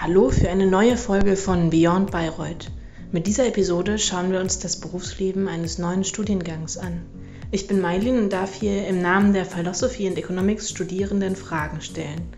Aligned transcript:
Hallo 0.00 0.30
für 0.30 0.48
eine 0.48 0.68
neue 0.68 0.96
Folge 0.96 1.34
von 1.34 1.70
Beyond 1.70 2.12
Bayreuth. 2.12 2.70
Mit 3.10 3.26
dieser 3.26 3.48
Episode 3.48 3.98
schauen 3.98 4.30
wir 4.30 4.38
uns 4.38 4.60
das 4.60 4.76
Berufsleben 4.76 5.48
eines 5.48 5.78
neuen 5.78 6.04
Studiengangs 6.04 6.78
an. 6.78 7.02
Ich 7.50 7.66
bin 7.66 7.80
Mailin 7.80 8.16
und 8.16 8.32
darf 8.32 8.54
hier 8.54 8.86
im 8.86 9.02
Namen 9.02 9.32
der 9.32 9.44
Philosophy 9.44 10.06
and 10.06 10.16
Economics 10.16 10.70
Studierenden 10.70 11.34
Fragen 11.34 11.80
stellen. 11.80 12.28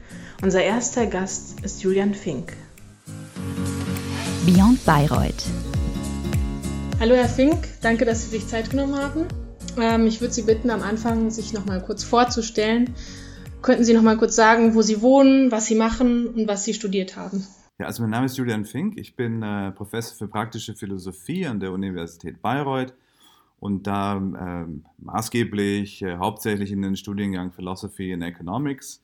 Unser 0.40 0.62
erster 0.62 1.04
Gast 1.04 1.60
ist 1.60 1.82
Julian 1.82 2.14
Fink. 2.14 2.54
Beyond 4.46 4.82
Bayreuth. 4.86 5.44
Hallo 6.98 7.14
Herr 7.14 7.28
Fink, 7.28 7.68
danke, 7.82 8.06
dass 8.06 8.22
Sie 8.22 8.30
sich 8.30 8.48
Zeit 8.48 8.70
genommen 8.70 8.96
haben. 8.96 9.26
Ähm, 9.78 10.06
ich 10.06 10.22
würde 10.22 10.32
Sie 10.32 10.42
bitten, 10.42 10.70
am 10.70 10.82
Anfang 10.82 11.30
sich 11.30 11.52
noch 11.52 11.66
mal 11.66 11.82
kurz 11.82 12.04
vorzustellen 12.04 12.94
Könnten 13.62 13.84
Sie 13.84 13.92
noch 13.92 14.02
mal 14.02 14.16
kurz 14.16 14.36
sagen, 14.36 14.74
wo 14.74 14.82
Sie 14.82 15.02
wohnen, 15.02 15.52
was 15.52 15.66
Sie 15.66 15.74
machen 15.74 16.26
und 16.26 16.48
was 16.48 16.64
Sie 16.64 16.74
studiert 16.74 17.16
haben? 17.16 17.46
Ja, 17.78 17.86
also 17.86 18.02
mein 18.02 18.10
Name 18.10 18.26
ist 18.26 18.36
Julian 18.36 18.64
Fink. 18.64 18.98
Ich 18.98 19.16
bin 19.16 19.42
äh, 19.42 19.70
Professor 19.72 20.16
für 20.16 20.28
praktische 20.28 20.74
Philosophie 20.74 21.46
an 21.46 21.60
der 21.60 21.72
Universität 21.72 22.42
Bayreuth 22.42 22.94
und 23.58 23.86
da 23.86 24.16
äh, 24.16 24.66
maßgeblich 24.98 26.02
äh, 26.02 26.16
hauptsächlich 26.16 26.72
in 26.72 26.82
den 26.82 26.96
Studiengang 26.96 27.52
Philosophy 27.52 28.12
and 28.12 28.22
Economics 28.22 29.02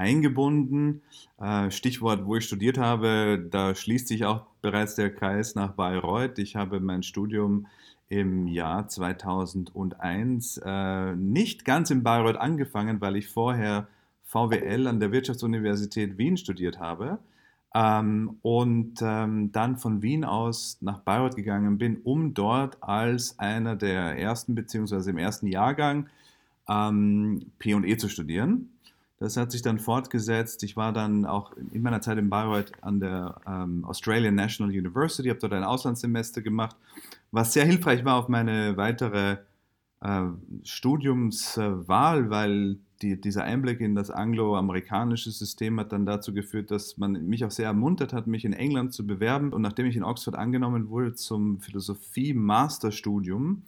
eingebunden. 0.00 1.02
Äh, 1.38 1.70
Stichwort, 1.70 2.24
wo 2.24 2.36
ich 2.36 2.44
studiert 2.44 2.78
habe, 2.78 3.46
da 3.50 3.74
schließt 3.74 4.08
sich 4.08 4.24
auch 4.24 4.46
bereits 4.62 4.94
der 4.94 5.14
Kreis 5.14 5.54
nach 5.54 5.72
Bayreuth. 5.72 6.38
Ich 6.38 6.56
habe 6.56 6.80
mein 6.80 7.02
Studium 7.02 7.66
im 8.08 8.48
Jahr 8.48 8.88
2001 8.88 10.60
äh, 10.64 11.14
nicht 11.14 11.64
ganz 11.64 11.90
in 11.90 12.02
Bayreuth 12.02 12.38
angefangen, 12.38 13.00
weil 13.00 13.16
ich 13.16 13.28
vorher 13.28 13.86
VWL 14.24 14.86
an 14.86 15.00
der 15.00 15.12
Wirtschaftsuniversität 15.12 16.16
Wien 16.16 16.36
studiert 16.36 16.80
habe 16.80 17.18
ähm, 17.74 18.38
und 18.42 19.00
ähm, 19.02 19.52
dann 19.52 19.76
von 19.76 20.02
Wien 20.02 20.24
aus 20.24 20.78
nach 20.80 21.00
Bayreuth 21.00 21.36
gegangen 21.36 21.78
bin, 21.78 22.00
um 22.02 22.32
dort 22.32 22.82
als 22.82 23.38
einer 23.38 23.76
der 23.76 24.18
ersten 24.18 24.54
beziehungsweise 24.54 25.10
im 25.10 25.18
ersten 25.18 25.46
Jahrgang 25.46 26.08
ähm, 26.68 27.46
P&E 27.58 27.96
zu 27.96 28.08
studieren. 28.08 28.70
Das 29.20 29.36
hat 29.36 29.52
sich 29.52 29.62
dann 29.62 29.78
fortgesetzt. 29.78 30.64
Ich 30.64 30.76
war 30.76 30.92
dann 30.92 31.26
auch 31.26 31.52
in 31.72 31.82
meiner 31.82 32.00
Zeit 32.00 32.18
in 32.18 32.30
Bayreuth 32.30 32.72
an 32.80 32.98
der 32.98 33.40
ähm, 33.46 33.84
Australian 33.84 34.34
National 34.34 34.74
University, 34.74 35.28
habe 35.28 35.38
dort 35.38 35.52
ein 35.52 35.62
Auslandssemester 35.62 36.42
gemacht 36.42 36.74
was 37.32 37.52
sehr 37.52 37.64
hilfreich 37.64 38.04
war 38.04 38.16
auf 38.16 38.28
meine 38.28 38.76
weitere 38.76 39.38
äh, 40.00 40.22
Studiumswahl, 40.64 42.30
weil 42.30 42.78
die, 43.02 43.20
dieser 43.20 43.44
Einblick 43.44 43.80
in 43.80 43.94
das 43.94 44.10
angloamerikanische 44.10 45.30
System 45.30 45.78
hat 45.80 45.92
dann 45.92 46.06
dazu 46.06 46.34
geführt, 46.34 46.70
dass 46.70 46.98
man 46.98 47.12
mich 47.26 47.44
auch 47.44 47.50
sehr 47.50 47.66
ermuntert 47.66 48.12
hat, 48.12 48.26
mich 48.26 48.44
in 48.44 48.52
England 48.52 48.92
zu 48.92 49.06
bewerben. 49.06 49.52
Und 49.52 49.62
nachdem 49.62 49.86
ich 49.86 49.96
in 49.96 50.04
Oxford 50.04 50.36
angenommen 50.36 50.90
wurde 50.90 51.14
zum 51.14 51.60
Philosophie-Masterstudium, 51.60 53.62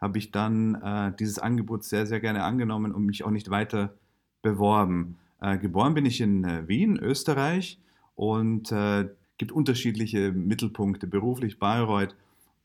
habe 0.00 0.18
ich 0.18 0.30
dann 0.30 0.76
äh, 0.76 1.12
dieses 1.18 1.38
Angebot 1.38 1.84
sehr, 1.84 2.06
sehr 2.06 2.20
gerne 2.20 2.44
angenommen 2.44 2.92
und 2.92 3.04
mich 3.04 3.24
auch 3.24 3.30
nicht 3.30 3.50
weiter 3.50 3.92
beworben. 4.42 5.18
Äh, 5.40 5.58
geboren 5.58 5.94
bin 5.94 6.06
ich 6.06 6.20
in 6.20 6.44
äh, 6.44 6.68
Wien, 6.68 6.98
Österreich 6.98 7.78
und 8.14 8.72
äh, 8.72 9.08
gibt 9.38 9.52
unterschiedliche 9.52 10.32
Mittelpunkte, 10.32 11.06
beruflich 11.06 11.58
Bayreuth 11.58 12.14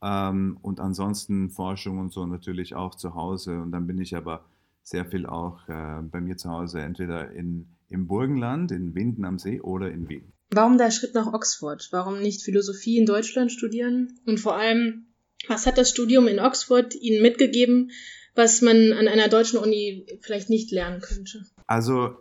ähm, 0.02 0.58
und 0.62 0.80
ansonsten 0.80 1.50
Forschung 1.50 1.98
und 1.98 2.12
so 2.12 2.26
natürlich 2.26 2.74
auch 2.74 2.94
zu 2.94 3.14
Hause. 3.14 3.60
Und 3.60 3.72
dann 3.72 3.86
bin 3.86 3.98
ich 3.98 4.14
aber 4.14 4.44
sehr 4.82 5.06
viel 5.06 5.26
auch 5.26 5.66
äh, 5.68 6.02
bei 6.02 6.20
mir 6.20 6.36
zu 6.36 6.50
Hause, 6.50 6.80
entweder 6.80 7.30
in, 7.32 7.66
im 7.88 8.06
Burgenland, 8.06 8.70
in 8.72 8.94
Winden 8.94 9.24
am 9.24 9.38
See 9.38 9.60
oder 9.60 9.90
in 9.90 10.08
Wien. 10.08 10.32
Warum 10.50 10.78
der 10.78 10.92
Schritt 10.92 11.14
nach 11.14 11.32
Oxford? 11.32 11.88
Warum 11.90 12.20
nicht 12.20 12.42
Philosophie 12.42 12.98
in 12.98 13.06
Deutschland 13.06 13.50
studieren? 13.50 14.20
Und 14.26 14.38
vor 14.38 14.56
allem, 14.56 15.06
was 15.48 15.66
hat 15.66 15.76
das 15.76 15.90
Studium 15.90 16.28
in 16.28 16.38
Oxford 16.38 16.94
Ihnen 16.94 17.20
mitgegeben, 17.20 17.90
was 18.34 18.62
man 18.62 18.92
an 18.92 19.08
einer 19.08 19.28
deutschen 19.28 19.58
Uni 19.58 20.06
vielleicht 20.20 20.50
nicht 20.50 20.70
lernen 20.70 21.00
könnte? 21.00 21.42
Also 21.66 22.16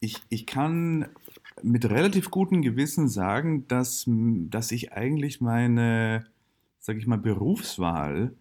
ich, 0.00 0.22
ich 0.28 0.46
kann 0.46 1.08
mit 1.62 1.88
relativ 1.88 2.30
gutem 2.30 2.62
Gewissen 2.62 3.08
sagen, 3.08 3.66
dass, 3.68 4.04
dass 4.06 4.72
ich 4.72 4.92
eigentlich 4.92 5.40
meine 5.40 6.26
sage 6.84 6.98
ich 6.98 7.06
mal, 7.06 7.16
Berufswahl 7.16 8.34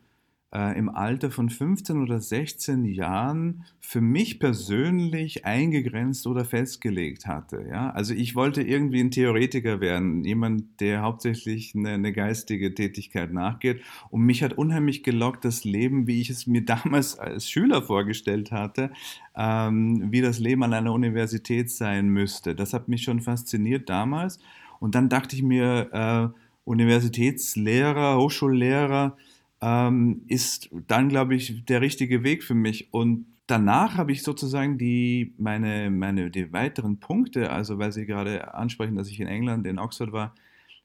äh, 0.54 0.78
im 0.78 0.90
Alter 0.90 1.32
von 1.32 1.50
15 1.50 2.02
oder 2.02 2.22
16 2.22 2.86
Jahren 2.86 3.66
für 3.80 4.02
mich 4.02 4.40
persönlich 4.40 5.46
eingegrenzt 5.46 6.28
oder 6.28 6.46
festgelegt 6.46 7.26
hatte. 7.26 7.66
Ja? 7.68 7.90
Also 7.90 8.14
ich 8.14 8.36
wollte 8.36 8.62
irgendwie 8.62 9.00
ein 9.00 9.10
Theoretiker 9.10 9.82
werden, 9.82 10.24
jemand, 10.24 10.80
der 10.80 11.02
hauptsächlich 11.02 11.74
eine, 11.76 11.90
eine 11.90 12.14
geistige 12.14 12.74
Tätigkeit 12.76 13.34
nachgeht. 13.34 13.82
Und 14.12 14.22
mich 14.22 14.44
hat 14.44 14.54
unheimlich 14.54 15.04
gelockt 15.04 15.44
das 15.44 15.64
Leben, 15.64 16.06
wie 16.06 16.22
ich 16.22 16.30
es 16.30 16.46
mir 16.46 16.64
damals 16.66 17.18
als 17.18 17.50
Schüler 17.50 17.82
vorgestellt 17.82 18.52
hatte, 18.52 18.92
ähm, 19.36 20.12
wie 20.12 20.22
das 20.22 20.38
Leben 20.38 20.64
an 20.64 20.74
einer 20.74 20.94
Universität 20.94 21.72
sein 21.72 22.10
müsste. 22.10 22.54
Das 22.54 22.74
hat 22.74 22.88
mich 22.88 23.02
schon 23.02 23.22
fasziniert 23.22 23.90
damals. 23.90 24.40
Und 24.80 24.94
dann 24.94 25.10
dachte 25.10 25.36
ich 25.36 25.42
mir, 25.42 25.90
äh, 26.34 26.40
Universitätslehrer, 26.66 28.18
Hochschullehrer 28.18 29.18
ähm, 29.64 30.24
ist 30.28 30.70
dann, 30.88 31.08
glaube 31.08 31.36
ich, 31.36 31.64
der 31.66 31.80
richtige 31.80 32.24
Weg 32.24 32.44
für 32.44 32.54
mich. 32.54 32.94
Und 32.94 33.26
danach 33.48 33.96
habe 33.96 34.12
ich 34.12 34.22
sozusagen 34.22 34.78
die, 34.78 35.34
meine, 35.38 35.90
meine, 35.90 36.30
die 36.30 36.52
weiteren 36.52 37.00
Punkte, 37.00 37.50
also 37.50 37.78
weil 37.78 37.94
Sie 37.94 38.06
gerade 38.06 38.54
ansprechen, 38.54 38.96
dass 38.96 39.08
ich 39.08 39.22
in 39.22 39.28
England, 39.28 39.66
in 39.66 39.80
Oxford 39.80 40.12
war, 40.12 40.36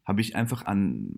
habe 0.05 0.21
ich 0.21 0.37
einfach 0.37 0.65
an, 0.65 1.11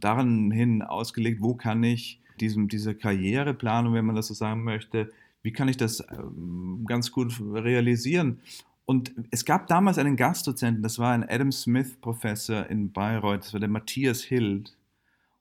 daran 0.00 0.50
hin 0.50 0.80
ausgelegt, 0.80 1.42
wo 1.42 1.54
kann 1.54 1.84
ich 1.84 2.18
diesem, 2.40 2.68
diese 2.68 2.94
Karriereplanung, 2.94 3.92
wenn 3.92 4.06
man 4.06 4.16
das 4.16 4.28
so 4.28 4.34
sagen 4.34 4.64
möchte, 4.64 5.10
wie 5.42 5.52
kann 5.52 5.68
ich 5.68 5.76
das 5.76 6.02
ähm, 6.10 6.84
ganz 6.86 7.12
gut 7.12 7.38
realisieren? 7.40 8.38
Und 8.86 9.12
es 9.30 9.44
gab 9.44 9.66
damals 9.66 9.98
einen 9.98 10.16
Gastdozenten, 10.16 10.82
das 10.82 10.98
war 10.98 11.12
ein 11.12 11.28
Adam 11.28 11.52
Smith-Professor 11.52 12.68
in 12.70 12.90
Bayreuth, 12.90 13.44
das 13.44 13.52
war 13.52 13.60
der 13.60 13.68
Matthias 13.68 14.22
Hild. 14.22 14.74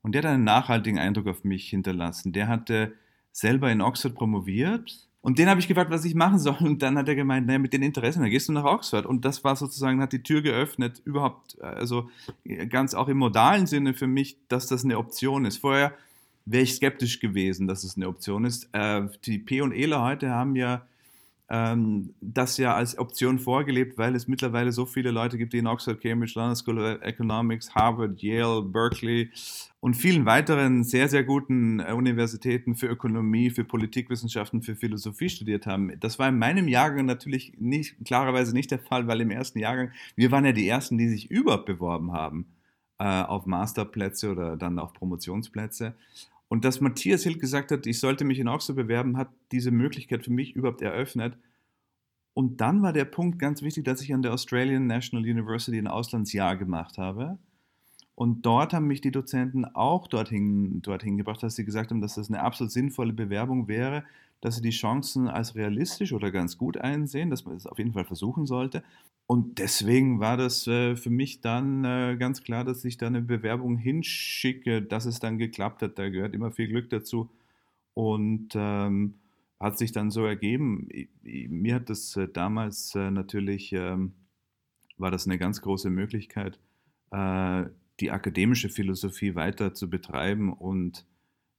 Und 0.02 0.14
der 0.14 0.24
hat 0.24 0.30
einen 0.32 0.44
nachhaltigen 0.44 1.00
Eindruck 1.00 1.28
auf 1.28 1.44
mich 1.44 1.70
hinterlassen. 1.70 2.34
Der 2.34 2.48
hatte 2.48 2.94
selber 3.32 3.72
in 3.72 3.82
Oxford 3.82 4.16
promoviert. 4.16 5.08
Und 5.22 5.38
den 5.38 5.48
habe 5.48 5.60
ich 5.60 5.68
gefragt, 5.68 5.92
was 5.92 6.04
ich 6.04 6.16
machen 6.16 6.40
soll. 6.40 6.58
Und 6.62 6.82
dann 6.82 6.98
hat 6.98 7.08
er 7.08 7.16
gemeint, 7.16 7.46
naja, 7.46 7.60
mit 7.60 7.74
den 7.74 7.84
Interessen, 7.84 8.22
dann 8.22 8.32
gehst 8.32 8.50
du 8.50 8.54
nach 8.54 8.64
Oxford. 8.64 9.06
Und 9.06 9.24
das 9.24 9.44
war 9.44 9.56
sozusagen, 9.56 10.02
hat 10.02 10.14
die 10.14 10.24
Tür 10.24 10.42
geöffnet, 10.42 11.02
überhaupt, 11.06 11.62
also 11.62 12.10
ganz 12.70 12.96
auch 12.96 13.08
im 13.08 13.18
modalen 13.18 13.68
Sinne 13.68 13.94
für 13.94 14.08
mich, 14.08 14.38
dass 14.48 14.68
das 14.68 14.84
eine 14.84 14.98
Option 14.98 15.46
ist. 15.46 15.58
Vorher 15.58 15.94
wäre 16.46 16.64
ich 16.64 16.74
skeptisch 16.74 17.20
gewesen, 17.20 17.68
dass 17.68 17.84
es 17.84 17.96
eine 17.96 18.08
Option 18.08 18.46
ist. 18.46 18.70
Äh, 18.74 19.08
die 19.26 19.38
P 19.38 19.62
und 19.62 19.74
Eler 19.74 20.02
heute 20.02 20.32
haben 20.32 20.56
ja 20.56 20.88
ähm, 21.54 22.14
das 22.22 22.56
ja 22.56 22.74
als 22.74 22.98
Option 22.98 23.38
vorgelebt, 23.38 23.98
weil 23.98 24.16
es 24.16 24.30
mittlerweile 24.30 24.72
so 24.72 24.86
viele 24.86 25.12
Leute 25.12 25.38
gibt, 25.38 25.52
die 25.52 25.58
in 25.58 25.68
Oxford, 25.68 26.00
Cambridge, 26.00 26.32
London 26.36 26.56
School 26.56 26.80
of 26.80 27.02
Economics, 27.02 27.76
Harvard, 27.76 28.22
Yale, 28.22 28.62
Berkeley 28.62 29.30
und 29.82 29.96
vielen 29.96 30.26
weiteren 30.26 30.86
sehr, 30.86 31.10
sehr 31.10 31.26
guten 31.26 31.82
äh, 31.82 31.92
Universitäten 31.92 32.76
für 32.76 32.88
Ökonomie, 32.88 33.50
für 33.50 33.66
Politikwissenschaften, 33.66 34.62
für 34.62 34.78
Philosophie 34.78 35.28
studiert 35.28 35.66
haben. 35.66 35.92
Das 36.00 36.20
war 36.20 36.30
in 36.30 36.40
meinem 36.40 36.70
Jahrgang 36.70 37.06
natürlich 37.06 37.54
nicht, 37.60 37.98
klarerweise 38.06 38.54
nicht 38.54 38.72
der 38.72 38.80
Fall, 38.80 39.08
weil 39.08 39.20
im 39.20 39.30
ersten 39.30 39.60
Jahrgang, 39.60 39.92
wir 40.16 40.32
waren 40.32 40.46
ja 40.46 40.54
die 40.54 40.70
Ersten, 40.70 40.98
die 40.98 41.10
sich 41.10 41.30
überhaupt 41.30 41.66
beworben 41.66 42.14
haben 42.14 42.46
äh, 42.98 43.24
auf 43.24 43.46
Masterplätze 43.46 44.32
oder 44.32 44.56
dann 44.56 44.80
auf 44.80 44.94
Promotionsplätze. 44.94 45.96
Und 46.52 46.66
dass 46.66 46.82
Matthias 46.82 47.24
Hild 47.24 47.40
gesagt 47.40 47.72
hat, 47.72 47.88
ich 47.88 48.02
sollte 48.02 48.26
mich 48.26 48.38
in 48.38 48.50
Oxford 48.50 48.76
bewerben, 48.76 49.16
hat 49.16 49.30
diese 49.54 49.72
Möglichkeit 49.72 50.26
für 50.26 50.34
mich 50.34 50.54
überhaupt 50.54 50.82
eröffnet. 50.82 51.38
Und 52.34 52.60
dann 52.60 52.82
war 52.82 52.92
der 52.92 53.06
Punkt 53.06 53.40
ganz 53.40 53.62
wichtig, 53.62 53.86
dass 53.86 54.02
ich 54.02 54.14
an 54.14 54.22
der 54.22 54.34
Australian 54.34 54.86
National 54.86 55.24
University 55.24 55.78
ein 55.78 55.88
Auslandsjahr 55.88 56.58
gemacht 56.58 56.98
habe. 56.98 57.40
Und 58.16 58.46
dort 58.46 58.74
haben 58.74 58.88
mich 58.88 59.02
die 59.02 59.12
Dozenten 59.12 59.66
auch 59.66 60.08
dorthin, 60.08 60.82
dorthin 60.82 61.18
gebracht, 61.18 61.42
dass 61.42 61.56
sie 61.56 61.66
gesagt 61.66 61.92
haben, 61.92 62.02
dass 62.02 62.16
das 62.16 62.30
eine 62.30 62.42
absolut 62.42 62.72
sinnvolle 62.72 63.14
Bewerbung 63.14 63.68
wäre, 63.68 64.04
dass 64.42 64.56
sie 64.56 64.62
die 64.62 64.72
Chancen 64.72 65.28
als 65.28 65.56
realistisch 65.56 66.14
oder 66.14 66.32
ganz 66.32 66.58
gut 66.58 66.78
einsehen, 66.78 67.30
dass 67.30 67.46
man 67.46 67.56
es 67.56 67.68
auf 67.68 67.78
jeden 67.78 67.94
Fall 67.94 68.06
versuchen 68.06 68.46
sollte. 68.46 68.84
Und 69.28 69.60
deswegen 69.60 70.20
war 70.20 70.36
das 70.36 70.68
äh, 70.68 70.96
für 70.96 71.10
mich 71.10 71.42
dann 71.42 71.86
äh, 71.86 72.18
ganz 72.20 72.44
klar, 72.44 72.66
dass 72.66 72.84
ich 72.84 72.98
da 72.98 73.08
eine 73.08 73.22
Bewerbung 73.22 73.78
hinschicke, 73.78 74.82
dass 74.82 75.06
es 75.06 75.20
dann 75.20 75.38
geklappt 75.38 75.82
hat. 75.82 75.98
Da 75.98 76.10
gehört 76.10 76.34
immer 76.36 76.52
viel 76.52 76.68
Glück 76.68 76.90
dazu. 76.90 77.30
Und 77.94 78.50
ähm, 78.56 79.16
hat 79.60 79.78
sich 79.78 79.92
dann 79.92 80.12
so 80.12 80.26
ergeben. 80.26 80.90
Mir 81.24 81.76
hat 81.76 81.90
das 81.90 82.18
äh, 82.18 82.28
damals 82.28 82.96
natürlich, 82.96 83.72
ähm, 83.74 84.14
war 84.98 85.12
das 85.12 85.28
eine 85.28 85.38
ganz 85.38 85.62
große 85.62 85.90
Möglichkeit, 85.90 86.60
die 88.02 88.12
akademische 88.12 88.70
Philosophie 88.70 89.36
weiter 89.36 89.74
zu 89.74 89.90
betreiben 89.90 90.52
und 90.52 91.06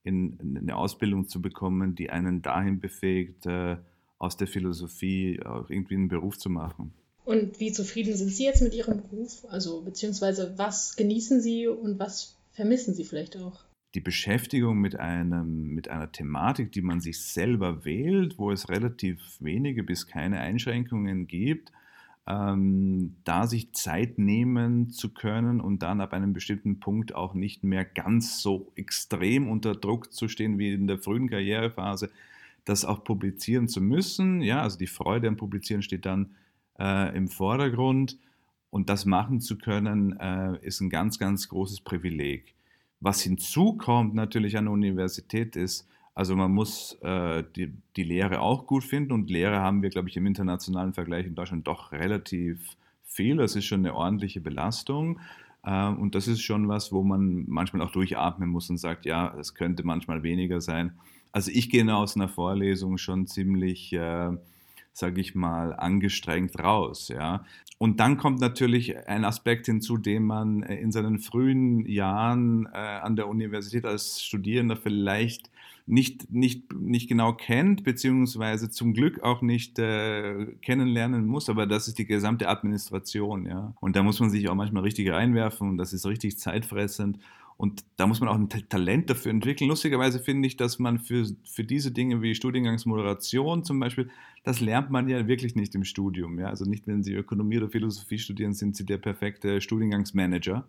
in, 0.05 0.39
in 0.41 0.59
eine 0.59 0.77
Ausbildung 0.77 1.29
zu 1.29 1.41
bekommen, 1.41 1.95
die 1.95 2.11
einen 2.11 2.43
dahin 2.43 2.81
befähigt, 2.81 3.47
äh, 3.47 3.77
aus 4.19 4.37
der 4.37 4.47
Philosophie 4.47 5.41
auch 5.45 5.71
irgendwie 5.71 5.95
einen 5.95 6.09
Beruf 6.09 6.39
zu 6.39 6.51
machen. 6.51 6.93
Und 7.25 7.61
wie 7.61 7.73
zufrieden 7.73 8.15
sind 8.15 8.31
Sie 8.31 8.45
jetzt 8.45 8.63
mit 8.63 8.75
Ihrem 8.75 9.01
Beruf? 9.03 9.45
Also 9.49 9.83
beziehungsweise 9.83 10.55
was 10.57 10.97
genießen 10.97 11.41
Sie 11.41 11.69
und 11.69 11.99
was 11.99 12.37
vermissen 12.51 12.95
Sie 12.95 13.05
vielleicht 13.05 13.37
auch? 13.37 13.65
Die 13.95 14.01
Beschäftigung 14.01 14.79
mit, 14.79 14.99
einem, 14.99 15.69
mit 15.75 15.89
einer 15.89 16.11
Thematik, 16.11 16.73
die 16.73 16.83
man 16.83 17.01
sich 17.01 17.21
selber 17.21 17.85
wählt, 17.85 18.39
wo 18.39 18.51
es 18.51 18.69
relativ 18.69 19.21
wenige 19.39 19.85
bis 19.85 20.07
keine 20.07 20.41
Einschränkungen 20.41 21.27
gibt, 21.27 21.73
ähm, 22.27 23.17
da 23.25 23.47
sich 23.47 23.73
Zeit 23.73 24.19
nehmen 24.19 24.91
zu 24.91 25.13
können 25.13 25.61
und 25.61 25.83
dann 25.83 26.01
ab 26.01 26.13
einem 26.13 26.33
bestimmten 26.33 26.79
Punkt 26.79 27.15
auch 27.15 27.35
nicht 27.35 27.65
mehr 27.65 27.85
ganz 27.85 28.41
so 28.41 28.71
extrem 28.77 29.49
unter 29.49 29.75
Druck 29.75 30.13
zu 30.13 30.29
stehen 30.29 30.59
wie 30.59 30.73
in 30.73 30.87
der 30.87 30.99
frühen 30.99 31.29
Karrierephase, 31.29 32.11
das 32.65 32.85
auch 32.85 33.03
publizieren 33.03 33.67
zu 33.67 33.81
müssen. 33.81 34.41
Ja, 34.41 34.63
also 34.63 34.79
die 34.79 34.87
Freude 34.87 35.27
am 35.27 35.37
Publizieren 35.37 35.83
steht 35.83 36.07
dann 36.07 36.31
äh, 36.79 37.17
im 37.17 37.29
Vordergrund 37.29 38.19
und 38.71 38.89
das 38.89 39.05
machen 39.05 39.41
zu 39.41 39.59
können, 39.59 40.19
äh, 40.19 40.59
ist 40.63 40.81
ein 40.81 40.91
ganz, 40.91 41.19
ganz 41.19 41.49
großes 41.49 41.81
Privileg. 41.81 42.55
Was 43.01 43.21
hinzukommt 43.21 44.15
natürlich 44.15 44.57
an 44.57 44.67
der 44.67 44.73
Universität 44.73 45.57
ist, 45.57 45.89
also 46.15 46.37
man 46.37 46.53
muss 46.53 46.99
äh, 47.03 47.43
die, 47.57 47.73
die 47.97 48.05
Lehre 48.05 48.41
auch 48.41 48.67
gut 48.67 48.85
finden 48.85 49.13
und 49.13 49.31
Lehre 49.31 49.61
haben 49.61 49.83
wir, 49.83 49.89
glaube 49.89 50.09
ich, 50.09 50.17
im 50.17 50.27
internationalen 50.27 50.93
Vergleich 50.93 51.27
in 51.27 51.35
Deutschland 51.35 51.67
doch 51.67 51.93
relativ 51.93 52.77
viel. 53.05 53.37
Das 53.37 53.57
ist 53.57 53.65
schon 53.65 53.81
eine 53.81 53.95
ordentliche 53.95 54.41
Belastung. 54.41 55.21
Äh, 55.65 55.89
und 55.89 56.15
das 56.15 56.29
ist 56.29 56.43
schon 56.43 56.69
was, 56.69 56.93
wo 56.93 57.03
man 57.03 57.45
manchmal 57.49 57.83
auch 57.83 57.93
durchatmen 57.93 58.51
muss 58.51 58.69
und 58.69 58.77
sagt, 58.77 59.07
ja, 59.07 59.35
es 59.39 59.55
könnte 59.55 59.85
manchmal 59.85 60.23
weniger 60.23 60.61
sein. 60.61 60.93
Also 61.33 61.51
ich 61.51 61.71
gehe 61.71 61.95
aus 61.95 62.15
einer 62.15 62.29
Vorlesung 62.29 62.99
schon 62.99 63.27
ziemlich, 63.27 63.93
äh, 63.95 64.31
sage 64.93 65.21
ich 65.21 65.35
mal, 65.35 65.75
angestrengt 65.75 66.59
raus. 66.59 67.09
Ja. 67.09 67.45
Und 67.79 67.99
dann 68.01 68.17
kommt 68.17 68.41
natürlich 68.41 68.97
ein 69.09 69.25
Aspekt 69.25 69.67
hinzu, 69.67 69.97
den 69.97 70.25
man 70.25 70.63
in 70.63 70.93
seinen 70.93 71.19
frühen 71.19 71.85
Jahren 71.87 72.67
äh, 72.73 72.77
an 72.77 73.17
der 73.17 73.29
Universität 73.29 73.85
als 73.85 74.23
Studierender 74.23 74.77
vielleicht 74.77 75.51
nicht, 75.87 76.31
nicht, 76.33 76.73
nicht 76.73 77.09
genau 77.09 77.33
kennt, 77.33 77.83
beziehungsweise 77.83 78.71
zum 78.71 78.95
Glück 78.95 79.23
auch 79.23 79.43
nicht 79.43 79.79
äh, 79.79 80.47
kennenlernen 80.63 81.27
muss, 81.27 81.49
aber 81.49 81.67
das 81.67 81.89
ist 81.89 81.99
die 81.99 82.07
gesamte 82.07 82.49
Administration, 82.49 83.47
ja. 83.47 83.75
Und 83.81 83.97
da 83.97 84.03
muss 84.03 84.21
man 84.21 84.31
sich 84.31 84.49
auch 84.49 84.55
manchmal 84.55 84.85
richtig 84.85 85.11
reinwerfen 85.11 85.71
und 85.71 85.79
das 85.79 85.93
ist 85.93 86.07
richtig 86.07 86.39
zeitfressend. 86.39 87.19
Und 87.63 87.85
da 87.95 88.09
muss 88.09 88.19
man 88.19 88.29
auch 88.29 88.35
ein 88.35 88.49
Talent 88.49 89.09
dafür 89.09 89.31
entwickeln. 89.31 89.69
Lustigerweise 89.69 90.19
finde 90.19 90.49
ich, 90.49 90.57
dass 90.57 90.81
man 90.81 90.99
für, 90.99 91.25
für 91.45 91.63
diese 91.63 91.93
Dinge 91.93 92.21
wie 92.21 92.35
Studiengangsmoderation 92.35 93.63
zum 93.63 93.79
Beispiel, 93.79 94.11
das 94.43 94.59
lernt 94.59 94.91
man 94.91 95.09
ja 95.09 95.29
wirklich 95.29 95.55
nicht 95.55 95.73
im 95.77 95.85
Studium. 95.85 96.41
Ja? 96.41 96.49
Also 96.49 96.65
nicht, 96.65 96.89
wenn 96.89 97.05
Sie 97.05 97.15
Ökonomie 97.15 97.59
oder 97.59 97.69
Philosophie 97.69 98.19
studieren, 98.19 98.53
sind 98.53 98.75
Sie 98.75 98.85
der 98.85 98.99
perfekte 98.99 99.61
Studiengangsmanager. 99.61 100.67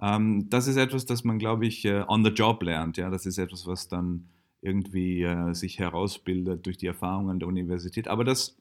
Ähm, 0.00 0.48
das 0.48 0.68
ist 0.68 0.78
etwas, 0.78 1.04
das 1.04 1.22
man, 1.22 1.38
glaube 1.38 1.66
ich, 1.66 1.84
äh, 1.84 2.02
on 2.08 2.24
the 2.24 2.30
job 2.30 2.62
lernt. 2.62 2.96
Ja? 2.96 3.10
Das 3.10 3.26
ist 3.26 3.36
etwas, 3.36 3.66
was 3.66 3.88
dann 3.88 4.24
irgendwie 4.62 5.22
äh, 5.22 5.52
sich 5.52 5.78
herausbildet 5.78 6.64
durch 6.64 6.78
die 6.78 6.86
Erfahrungen 6.86 7.28
an 7.28 7.40
der 7.40 7.48
Universität. 7.48 8.08
Aber 8.08 8.24
das 8.24 8.56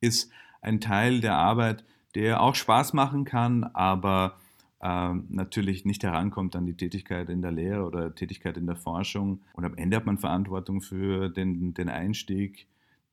ist 0.00 0.32
ein 0.62 0.80
Teil 0.80 1.20
der 1.20 1.36
Arbeit, 1.36 1.84
der 2.14 2.40
auch 2.40 2.54
Spaß 2.54 2.94
machen 2.94 3.26
kann, 3.26 3.64
aber 3.64 4.38
ähm, 4.82 5.26
natürlich 5.28 5.84
nicht 5.84 6.02
herankommt 6.02 6.56
an 6.56 6.66
die 6.66 6.76
Tätigkeit 6.76 7.28
in 7.28 7.42
der 7.42 7.52
Lehre 7.52 7.84
oder 7.84 8.14
Tätigkeit 8.14 8.56
in 8.56 8.66
der 8.66 8.76
Forschung. 8.76 9.40
Und 9.52 9.64
am 9.64 9.76
Ende 9.76 9.96
hat 9.96 10.06
man 10.06 10.18
Verantwortung 10.18 10.80
für 10.80 11.28
den, 11.28 11.74
den 11.74 11.88
Einstieg 11.88 12.66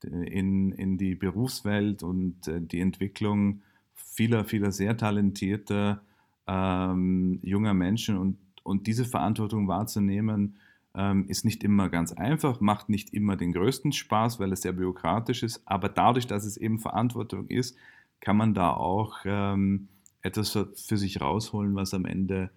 in, 0.03 0.71
in 0.71 0.97
die 0.97 1.15
Berufswelt 1.15 2.03
und 2.03 2.47
äh, 2.47 2.61
die 2.61 2.79
Entwicklung 2.79 3.61
vieler, 3.93 4.45
vieler 4.45 4.71
sehr 4.71 4.95
talentierter 4.95 6.01
ähm, 6.47 7.39
junger 7.41 7.73
Menschen. 7.73 8.17
Und, 8.17 8.37
und 8.63 8.87
diese 8.87 9.05
Verantwortung 9.05 9.67
wahrzunehmen, 9.67 10.55
ähm, 10.95 11.25
ist 11.27 11.45
nicht 11.45 11.63
immer 11.63 11.89
ganz 11.89 12.11
einfach, 12.13 12.59
macht 12.59 12.89
nicht 12.89 13.13
immer 13.13 13.35
den 13.35 13.53
größten 13.53 13.91
Spaß, 13.91 14.39
weil 14.39 14.51
es 14.51 14.61
sehr 14.61 14.73
bürokratisch 14.73 15.43
ist. 15.43 15.61
Aber 15.65 15.89
dadurch, 15.89 16.27
dass 16.27 16.45
es 16.45 16.57
eben 16.57 16.79
Verantwortung 16.79 17.47
ist, 17.47 17.77
kann 18.19 18.35
man 18.37 18.53
da 18.53 18.71
auch 18.71 19.19
ähm, 19.25 19.89
etwas 20.21 20.51
für 20.51 20.97
sich 20.97 21.21
rausholen, 21.21 21.75
was 21.75 21.93
am 21.93 22.05
Ende 22.05 22.51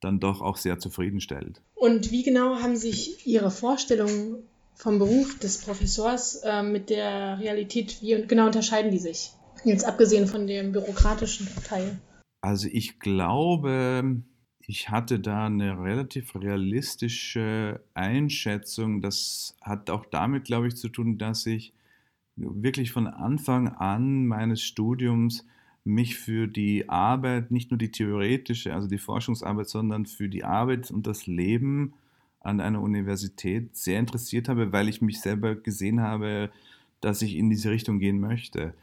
dann 0.00 0.20
doch 0.20 0.42
auch 0.42 0.56
sehr 0.56 0.78
zufriedenstellt. 0.78 1.62
Und 1.74 2.10
wie 2.10 2.22
genau 2.22 2.56
haben 2.56 2.76
sich 2.76 3.26
Ihre 3.26 3.50
Vorstellungen 3.50 4.42
vom 4.74 4.98
Beruf 4.98 5.38
des 5.38 5.58
Professors 5.58 6.42
äh, 6.44 6.62
mit 6.62 6.90
der 6.90 7.38
Realität, 7.38 8.02
wie 8.02 8.26
genau 8.26 8.46
unterscheiden 8.46 8.90
die 8.90 8.98
sich? 8.98 9.32
Jetzt 9.64 9.84
abgesehen 9.84 10.26
von 10.26 10.46
dem 10.46 10.72
bürokratischen 10.72 11.48
Teil. 11.64 11.98
Also 12.40 12.68
ich 12.70 12.98
glaube, 12.98 14.22
ich 14.60 14.90
hatte 14.90 15.20
da 15.20 15.46
eine 15.46 15.78
relativ 15.78 16.34
realistische 16.34 17.80
Einschätzung. 17.94 19.00
Das 19.00 19.56
hat 19.62 19.88
auch 19.90 20.04
damit, 20.06 20.44
glaube 20.44 20.68
ich, 20.68 20.76
zu 20.76 20.88
tun, 20.88 21.16
dass 21.16 21.46
ich 21.46 21.72
wirklich 22.36 22.92
von 22.92 23.06
Anfang 23.06 23.68
an 23.68 24.26
meines 24.26 24.60
Studiums 24.62 25.46
mich 25.84 26.16
für 26.16 26.48
die 26.48 26.88
Arbeit, 26.88 27.50
nicht 27.50 27.70
nur 27.70 27.78
die 27.78 27.90
theoretische, 27.90 28.74
also 28.74 28.88
die 28.88 28.98
Forschungsarbeit, 28.98 29.68
sondern 29.68 30.06
für 30.06 30.28
die 30.28 30.44
Arbeit 30.44 30.90
und 30.90 31.06
das 31.06 31.26
Leben 31.26 31.94
an 32.40 32.60
einer 32.60 32.80
Universität 32.80 33.76
sehr 33.76 33.98
interessiert 33.98 34.48
habe, 34.48 34.72
weil 34.72 34.88
ich 34.88 35.02
mich 35.02 35.20
selber 35.20 35.54
gesehen 35.54 36.00
habe, 36.00 36.50
dass 37.00 37.22
ich 37.22 37.36
in 37.36 37.50
diese 37.50 37.70
Richtung 37.70 37.98
gehen 37.98 38.18
möchte. 38.18 38.74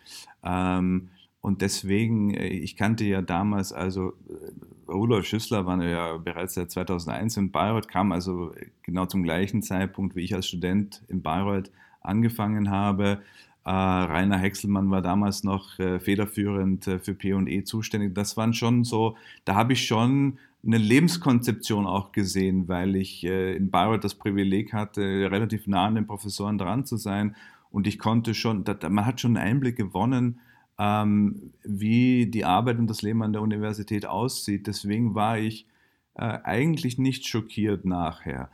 Ähm, 0.43 1.09
und 1.41 1.61
deswegen, 1.61 2.33
äh, 2.35 2.47
ich 2.47 2.75
kannte 2.75 3.03
ja 3.03 3.21
damals, 3.21 3.73
also 3.73 4.13
äh, 4.29 4.91
Rudolf 4.91 5.25
Schüssler 5.25 5.65
war 5.65 5.83
ja 5.83 6.17
bereits 6.17 6.53
seit 6.53 6.69
2001 6.69 7.37
in 7.37 7.51
Bayreuth, 7.51 7.87
kam 7.87 8.11
also 8.11 8.53
genau 8.83 9.05
zum 9.07 9.23
gleichen 9.23 9.63
Zeitpunkt, 9.63 10.15
wie 10.15 10.21
ich 10.21 10.35
als 10.35 10.47
Student 10.47 11.01
in 11.07 11.21
Bayreuth 11.21 11.71
angefangen 12.01 12.69
habe. 12.69 13.21
Äh, 13.63 13.69
Rainer 13.69 14.37
Hexelmann 14.37 14.89
war 14.89 15.01
damals 15.01 15.43
noch 15.43 15.77
äh, 15.77 15.99
federführend 15.99 16.87
äh, 16.87 16.99
für 16.99 17.13
P&E 17.13 17.63
zuständig. 17.63 18.15
Das 18.15 18.35
waren 18.35 18.53
schon 18.53 18.83
so, 18.83 19.15
da 19.45 19.55
habe 19.55 19.73
ich 19.73 19.85
schon 19.85 20.39
eine 20.65 20.77
Lebenskonzeption 20.77 21.85
auch 21.85 22.11
gesehen, 22.11 22.67
weil 22.67 22.95
ich 22.95 23.23
äh, 23.23 23.55
in 23.55 23.69
Bayreuth 23.69 24.03
das 24.03 24.15
Privileg 24.15 24.73
hatte, 24.73 25.01
relativ 25.01 25.67
nah 25.67 25.85
an 25.85 25.95
den 25.95 26.07
Professoren 26.07 26.57
dran 26.57 26.85
zu 26.85 26.97
sein. 26.97 27.35
Und 27.69 27.87
ich 27.87 27.99
konnte 27.99 28.33
schon, 28.33 28.65
man 28.89 29.05
hat 29.05 29.21
schon 29.21 29.37
einen 29.37 29.47
Einblick 29.47 29.77
gewonnen, 29.77 30.39
ähm, 30.79 31.51
wie 31.63 32.25
die 32.25 32.45
Arbeit 32.45 32.79
und 32.79 32.87
das 32.87 33.03
Leben 33.03 33.21
an 33.21 33.33
der 33.33 33.43
Universität 33.43 34.05
aussieht. 34.05 34.67
Deswegen 34.67 35.15
war 35.15 35.37
ich 35.37 35.67
eigentlich 36.13 36.97
nicht 36.97 37.25
schockiert 37.25 37.85
nachher. 37.85 38.49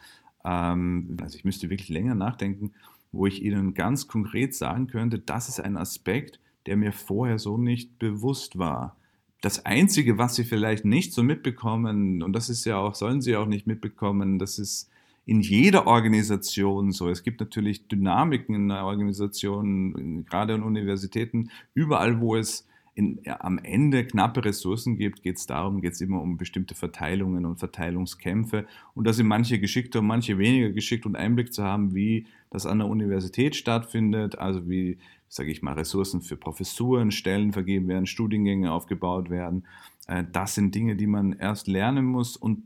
Ähm, 0.46 1.18
also 1.20 1.36
ich 1.36 1.44
müsste 1.44 1.72
wirklich 1.72 1.90
länger 1.90 2.14
nachdenken 2.14 2.72
wo 3.12 3.26
ich 3.28 3.44
Ihnen 3.44 3.74
ganz 3.74 4.08
konkret 4.08 4.54
sagen 4.56 4.88
könnte, 4.88 5.20
das 5.20 5.50
ist 5.50 5.60
ein 5.60 5.78
Aspekt, 5.78 6.40
der 6.66 6.78
mir 6.78 6.92
vorher 6.92 7.40
so 7.40 7.58
nicht 7.58 7.98
bewusst 8.00 8.58
war. 8.58 8.96
Das 9.42 9.66
Einzige, 9.66 10.18
was 10.18 10.36
Sie 10.36 10.44
vielleicht 10.44 10.84
nicht 10.84 11.14
so 11.14 11.24
mitbekommen, 11.24 12.24
und 12.24 12.34
das 12.34 12.50
ist 12.50 12.66
ja 12.66 12.78
auch, 12.78 12.96
sollen 12.96 13.22
Sie 13.22 13.36
auch 13.36 13.46
nicht 13.46 13.68
mitbekommen, 13.68 14.40
das 14.40 14.60
ist 14.60 14.90
in 15.26 15.42
jeder 15.42 15.88
Organisation 15.88 16.92
so. 16.92 17.10
Es 17.10 17.22
gibt 17.22 17.42
natürlich 17.42 17.88
Dynamiken 17.88 18.56
in 18.56 18.72
einer 18.72 18.86
Organisation, 18.86 20.26
gerade 20.26 20.54
an 20.54 20.64
Universitäten, 20.64 21.50
überall, 21.74 22.22
wo 22.22 22.36
es 22.36 22.66
in, 22.96 23.20
ja, 23.24 23.40
am 23.42 23.60
Ende 23.60 24.06
knappe 24.06 24.44
Ressourcen 24.44 24.98
gibt, 24.98 25.22
geht 25.22 25.38
es 25.38 25.46
darum, 25.46 25.82
geht 25.82 25.94
es 25.94 26.02
immer 26.02 26.20
um 26.20 26.38
bestimmte 26.38 26.74
Verteilungen 26.74 27.46
und 27.46 27.60
Verteilungskämpfe 27.60 28.66
und 28.96 29.06
da 29.06 29.14
sind 29.14 29.28
manche 29.28 29.60
geschickter 29.60 30.00
und 30.00 30.08
manche 30.08 30.40
weniger 30.40 30.72
geschickt 30.72 31.06
und 31.06 31.16
Einblick 31.16 31.54
zu 31.54 31.64
haben, 31.64 31.94
wie 31.94 32.26
das 32.50 32.66
an 32.66 32.80
der 32.80 32.88
Universität 32.88 33.56
stattfindet, 33.56 34.38
also 34.38 34.70
wie, 34.70 34.98
sage 35.28 35.52
ich 35.52 35.62
mal, 35.62 35.74
Ressourcen 35.74 36.22
für 36.22 36.38
Professuren, 36.38 37.12
Stellen 37.12 37.52
vergeben 37.52 37.88
werden, 37.88 38.06
Studiengänge 38.06 38.72
aufgebaut 38.72 39.30
werden. 39.30 39.66
Äh, 40.08 40.24
das 40.32 40.56
sind 40.56 40.74
Dinge, 40.74 40.96
die 40.96 41.08
man 41.08 41.34
erst 41.34 41.68
lernen 41.68 42.06
muss 42.06 42.38
und 42.38 42.64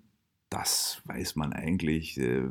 das 0.49 1.01
weiß 1.05 1.37
man 1.37 1.53
eigentlich 1.53 2.19
äh, 2.19 2.43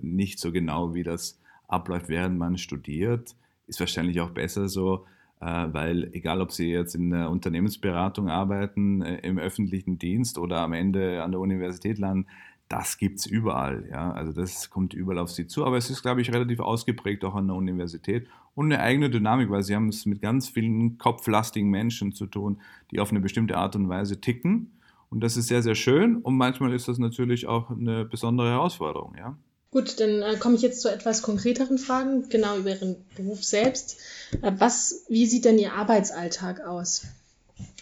nicht 0.00 0.38
so 0.38 0.52
genau, 0.52 0.94
wie 0.94 1.02
das 1.02 1.40
abläuft, 1.66 2.08
während 2.08 2.38
man 2.38 2.58
studiert. 2.58 3.34
Ist 3.66 3.80
wahrscheinlich 3.80 4.20
auch 4.20 4.30
besser 4.30 4.68
so, 4.68 5.04
äh, 5.40 5.66
weil 5.72 6.10
egal, 6.12 6.40
ob 6.40 6.52
Sie 6.52 6.70
jetzt 6.70 6.94
in 6.94 7.10
der 7.10 7.30
Unternehmensberatung 7.30 8.28
arbeiten, 8.28 9.02
im 9.02 9.38
öffentlichen 9.38 9.98
Dienst 9.98 10.38
oder 10.38 10.60
am 10.60 10.72
Ende 10.72 11.22
an 11.22 11.32
der 11.32 11.40
Universität 11.40 11.98
landen, 11.98 12.28
das 12.68 12.98
gibt 12.98 13.20
es 13.20 13.26
überall. 13.26 13.88
Ja? 13.90 14.12
Also 14.12 14.32
das 14.32 14.70
kommt 14.70 14.94
überall 14.94 15.18
auf 15.18 15.30
Sie 15.30 15.46
zu. 15.46 15.64
Aber 15.64 15.76
es 15.76 15.90
ist, 15.90 16.02
glaube 16.02 16.20
ich, 16.20 16.32
relativ 16.32 16.60
ausgeprägt 16.60 17.24
auch 17.24 17.34
an 17.34 17.48
der 17.48 17.56
Universität 17.56 18.26
und 18.54 18.66
eine 18.66 18.80
eigene 18.80 19.10
Dynamik, 19.10 19.50
weil 19.50 19.62
Sie 19.62 19.74
haben 19.74 19.88
es 19.88 20.06
mit 20.06 20.22
ganz 20.22 20.48
vielen 20.48 20.98
kopflastigen 20.98 21.70
Menschen 21.70 22.12
zu 22.12 22.26
tun, 22.26 22.60
die 22.90 23.00
auf 23.00 23.10
eine 23.10 23.20
bestimmte 23.20 23.56
Art 23.56 23.76
und 23.76 23.88
Weise 23.88 24.20
ticken. 24.20 24.78
Und 25.10 25.20
das 25.20 25.36
ist 25.36 25.46
sehr, 25.46 25.62
sehr 25.62 25.74
schön 25.74 26.16
und 26.16 26.36
manchmal 26.36 26.72
ist 26.72 26.88
das 26.88 26.98
natürlich 26.98 27.46
auch 27.46 27.70
eine 27.70 28.04
besondere 28.04 28.48
Herausforderung. 28.50 29.14
Ja? 29.16 29.36
Gut, 29.70 30.00
dann 30.00 30.22
äh, 30.22 30.36
komme 30.38 30.54
ich 30.54 30.62
jetzt 30.62 30.80
zu 30.80 30.88
etwas 30.88 31.22
konkreteren 31.22 31.78
Fragen, 31.78 32.28
genau 32.28 32.58
über 32.58 32.70
Ihren 32.70 32.96
Beruf 33.16 33.44
selbst. 33.44 33.98
Äh, 34.40 34.52
was, 34.58 35.04
wie 35.08 35.26
sieht 35.26 35.44
denn 35.44 35.58
Ihr 35.58 35.74
Arbeitsalltag 35.74 36.60
aus? 36.60 37.06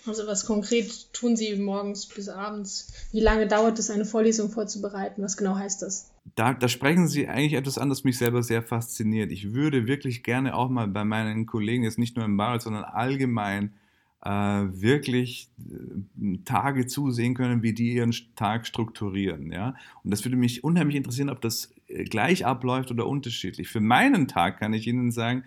Also 0.07 0.27
was 0.27 0.47
konkret 0.47 1.13
tun 1.13 1.37
Sie 1.37 1.55
morgens 1.57 2.07
bis 2.07 2.29
abends? 2.29 2.93
Wie 3.13 3.21
lange 3.21 3.47
dauert 3.47 3.79
es, 3.79 3.91
eine 3.91 4.05
Vorlesung 4.05 4.51
vorzubereiten? 4.51 5.23
Was 5.23 5.37
genau 5.37 5.57
heißt 5.57 5.83
das? 5.83 6.11
Da, 6.35 6.55
da 6.55 6.69
sprechen 6.69 7.07
Sie 7.09 7.29
eigentlich 7.29 7.55
etwas 7.55 7.79
an, 7.79 7.89
das 7.89 8.05
mich 8.05 8.19
selber 8.19 8.43
sehr 8.43 8.63
fasziniert. 8.63 9.31
Ich 9.31 9.53
würde 9.53 9.87
wirklich 9.87 10.23
gerne 10.23 10.55
auch 10.55 10.69
mal 10.69 10.89
bei 10.89 11.05
meinen 11.05 11.47
Kollegen, 11.47 11.85
jetzt 11.85 11.99
nicht 11.99 12.17
nur 12.17 12.25
im 12.25 12.37
Bayreuth, 12.37 12.63
sondern 12.63 12.85
allgemein 12.85 13.75
äh, 14.25 14.31
wirklich 14.31 15.51
äh, 15.59 16.39
Tage 16.45 16.87
zusehen 16.87 17.35
können, 17.35 17.63
wie 17.63 17.73
die 17.73 17.93
ihren 17.95 18.15
Tag 18.37 18.67
strukturieren. 18.67 19.51
Ja? 19.53 19.75
Und 20.05 20.11
das 20.13 20.25
würde 20.25 20.37
mich 20.37 20.65
unheimlich 20.65 20.97
interessieren, 20.97 21.31
ob 21.31 21.41
das 21.41 21.73
äh, 21.89 22.05
gleich 22.05 22.47
abläuft 22.47 22.91
oder 22.91 23.07
unterschiedlich. 23.07 23.69
Für 23.69 23.81
meinen 23.81 24.29
Tag 24.29 24.59
kann 24.59 24.75
ich 24.75 24.87
Ihnen 24.87 25.11
sagen, 25.11 25.45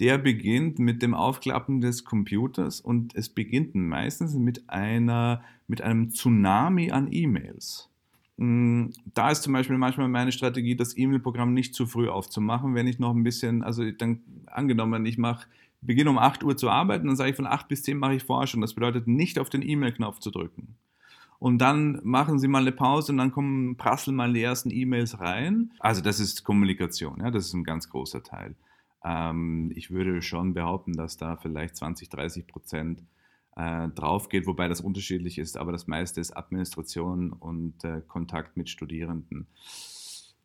der 0.00 0.18
beginnt 0.18 0.78
mit 0.78 1.02
dem 1.02 1.14
Aufklappen 1.14 1.80
des 1.80 2.04
Computers 2.04 2.80
und 2.80 3.14
es 3.14 3.28
beginnt 3.28 3.74
meistens 3.74 4.34
mit, 4.34 4.68
einer, 4.68 5.42
mit 5.68 5.80
einem 5.80 6.10
Tsunami 6.10 6.90
an 6.90 7.08
E-Mails. 7.10 7.88
Mm, 8.36 8.88
da 9.14 9.30
ist 9.30 9.42
zum 9.42 9.54
Beispiel 9.54 9.78
manchmal 9.78 10.08
meine 10.08 10.32
Strategie, 10.32 10.76
das 10.76 10.96
E-Mail-Programm 10.96 11.54
nicht 11.54 11.74
zu 11.74 11.86
früh 11.86 12.08
aufzumachen, 12.08 12.74
wenn 12.74 12.86
ich 12.86 12.98
noch 12.98 13.14
ein 13.14 13.22
bisschen, 13.22 13.62
also 13.62 13.90
dann 13.90 14.20
angenommen, 14.46 15.06
ich 15.06 15.16
mache, 15.16 15.46
beginne 15.80 16.10
um 16.10 16.18
8 16.18 16.44
Uhr 16.44 16.56
zu 16.56 16.68
arbeiten, 16.68 17.06
dann 17.06 17.16
sage 17.16 17.30
ich 17.30 17.36
von 17.36 17.46
8 17.46 17.68
bis 17.68 17.82
10 17.82 17.98
mache 17.98 18.16
ich 18.16 18.24
Forschung. 18.24 18.60
Das 18.60 18.74
bedeutet 18.74 19.06
nicht 19.06 19.38
auf 19.38 19.48
den 19.48 19.62
E-Mail-Knopf 19.62 20.18
zu 20.18 20.30
drücken. 20.30 20.76
Und 21.38 21.58
dann 21.58 22.00
machen 22.02 22.38
Sie 22.38 22.48
mal 22.48 22.62
eine 22.62 22.72
Pause 22.72 23.12
und 23.12 23.18
dann 23.18 23.30
kommen, 23.30 23.76
prasseln 23.76 24.16
mal 24.16 24.32
die 24.32 24.42
ersten 24.42 24.70
E-Mails 24.70 25.20
rein. 25.20 25.70
Also 25.78 26.02
das 26.02 26.18
ist 26.18 26.44
Kommunikation, 26.44 27.20
ja, 27.20 27.30
das 27.30 27.46
ist 27.46 27.54
ein 27.54 27.64
ganz 27.64 27.88
großer 27.90 28.22
Teil. 28.22 28.54
Ähm, 29.06 29.70
ich 29.74 29.90
würde 29.90 30.20
schon 30.20 30.52
behaupten, 30.52 30.94
dass 30.94 31.16
da 31.16 31.36
vielleicht 31.36 31.76
20, 31.76 32.08
30 32.08 32.46
Prozent 32.48 33.02
äh, 33.54 33.88
drauf 33.88 34.28
geht, 34.28 34.46
wobei 34.46 34.66
das 34.68 34.80
unterschiedlich 34.80 35.38
ist, 35.38 35.56
aber 35.56 35.70
das 35.72 35.86
meiste 35.86 36.20
ist 36.20 36.36
Administration 36.36 37.32
und 37.32 37.84
äh, 37.84 38.02
Kontakt 38.06 38.56
mit 38.56 38.68
Studierenden. 38.68 39.46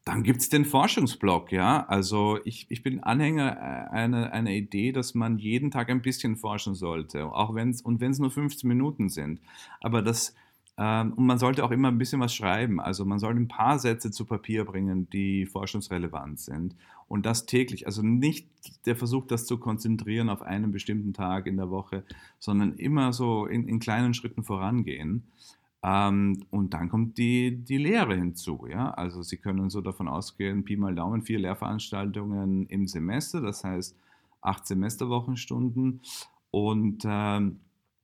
Dann 0.06 0.24
gibt 0.24 0.42
es 0.42 0.50
den 0.50 0.66
Forschungsblock, 0.66 1.52
ja. 1.52 1.86
Also 1.88 2.40
ich, 2.44 2.66
ich 2.70 2.82
bin 2.84 3.02
Anhänger 3.02 3.56
äh, 3.58 3.96
einer, 3.96 4.32
einer 4.32 4.52
Idee, 4.52 4.92
dass 4.92 5.14
man 5.14 5.38
jeden 5.38 5.72
Tag 5.72 5.90
ein 5.90 6.02
bisschen 6.02 6.38
forschen 6.38 6.76
sollte, 6.76 7.26
auch 7.26 7.56
wenn 7.56 7.70
es 7.70 7.82
und 7.82 8.00
wenn 8.00 8.12
es 8.12 8.20
nur 8.20 8.32
15 8.32 8.68
Minuten 8.68 9.10
sind. 9.10 9.42
Aber 9.80 10.02
das 10.02 10.36
und 10.82 11.26
man 11.26 11.38
sollte 11.38 11.64
auch 11.64 11.72
immer 11.72 11.90
ein 11.90 11.98
bisschen 11.98 12.22
was 12.22 12.34
schreiben. 12.34 12.80
Also 12.80 13.06
man 13.06 13.20
sollte 13.20 13.40
ein 13.40 13.48
paar 13.48 13.78
Sätze 13.78 14.10
zu 14.10 14.26
Papier 14.26 14.66
bringen, 14.66 15.08
die 15.12 15.46
forschungsrelevant 15.46 16.40
sind. 16.40 16.76
Und 17.08 17.26
das 17.26 17.46
täglich. 17.46 17.86
Also 17.86 18.02
nicht 18.02 18.48
der 18.86 18.96
Versuch, 18.96 19.28
das 19.28 19.46
zu 19.46 19.58
konzentrieren 19.60 20.30
auf 20.30 20.42
einen 20.42 20.72
bestimmten 20.72 21.14
Tag 21.14 21.46
in 21.46 21.58
der 21.58 21.70
Woche, 21.70 22.04
sondern 22.40 22.74
immer 22.74 23.14
so 23.14 23.46
in, 23.46 23.68
in 23.68 23.80
kleinen 23.80 24.14
Schritten 24.14 24.44
vorangehen. 24.44 25.24
Ähm, 25.84 26.46
und 26.50 26.74
dann 26.74 26.90
kommt 26.90 27.18
die, 27.18 27.58
die 27.58 27.78
Lehre 27.78 28.16
hinzu. 28.16 28.66
Ja? 28.70 28.92
Also 28.92 29.24
Sie 29.24 29.38
können 29.38 29.70
so 29.70 29.82
davon 29.82 30.08
ausgehen, 30.08 30.64
Pi 30.64 30.78
mal 30.78 30.96
Daumen, 30.96 31.22
vier 31.22 31.40
Lehrveranstaltungen 31.40 32.66
im 32.68 32.88
Semester, 32.88 33.42
das 33.42 33.64
heißt 33.64 33.96
acht 34.42 34.66
Semesterwochenstunden. 34.66 36.02
Und 36.50 37.04
ähm, 37.06 37.60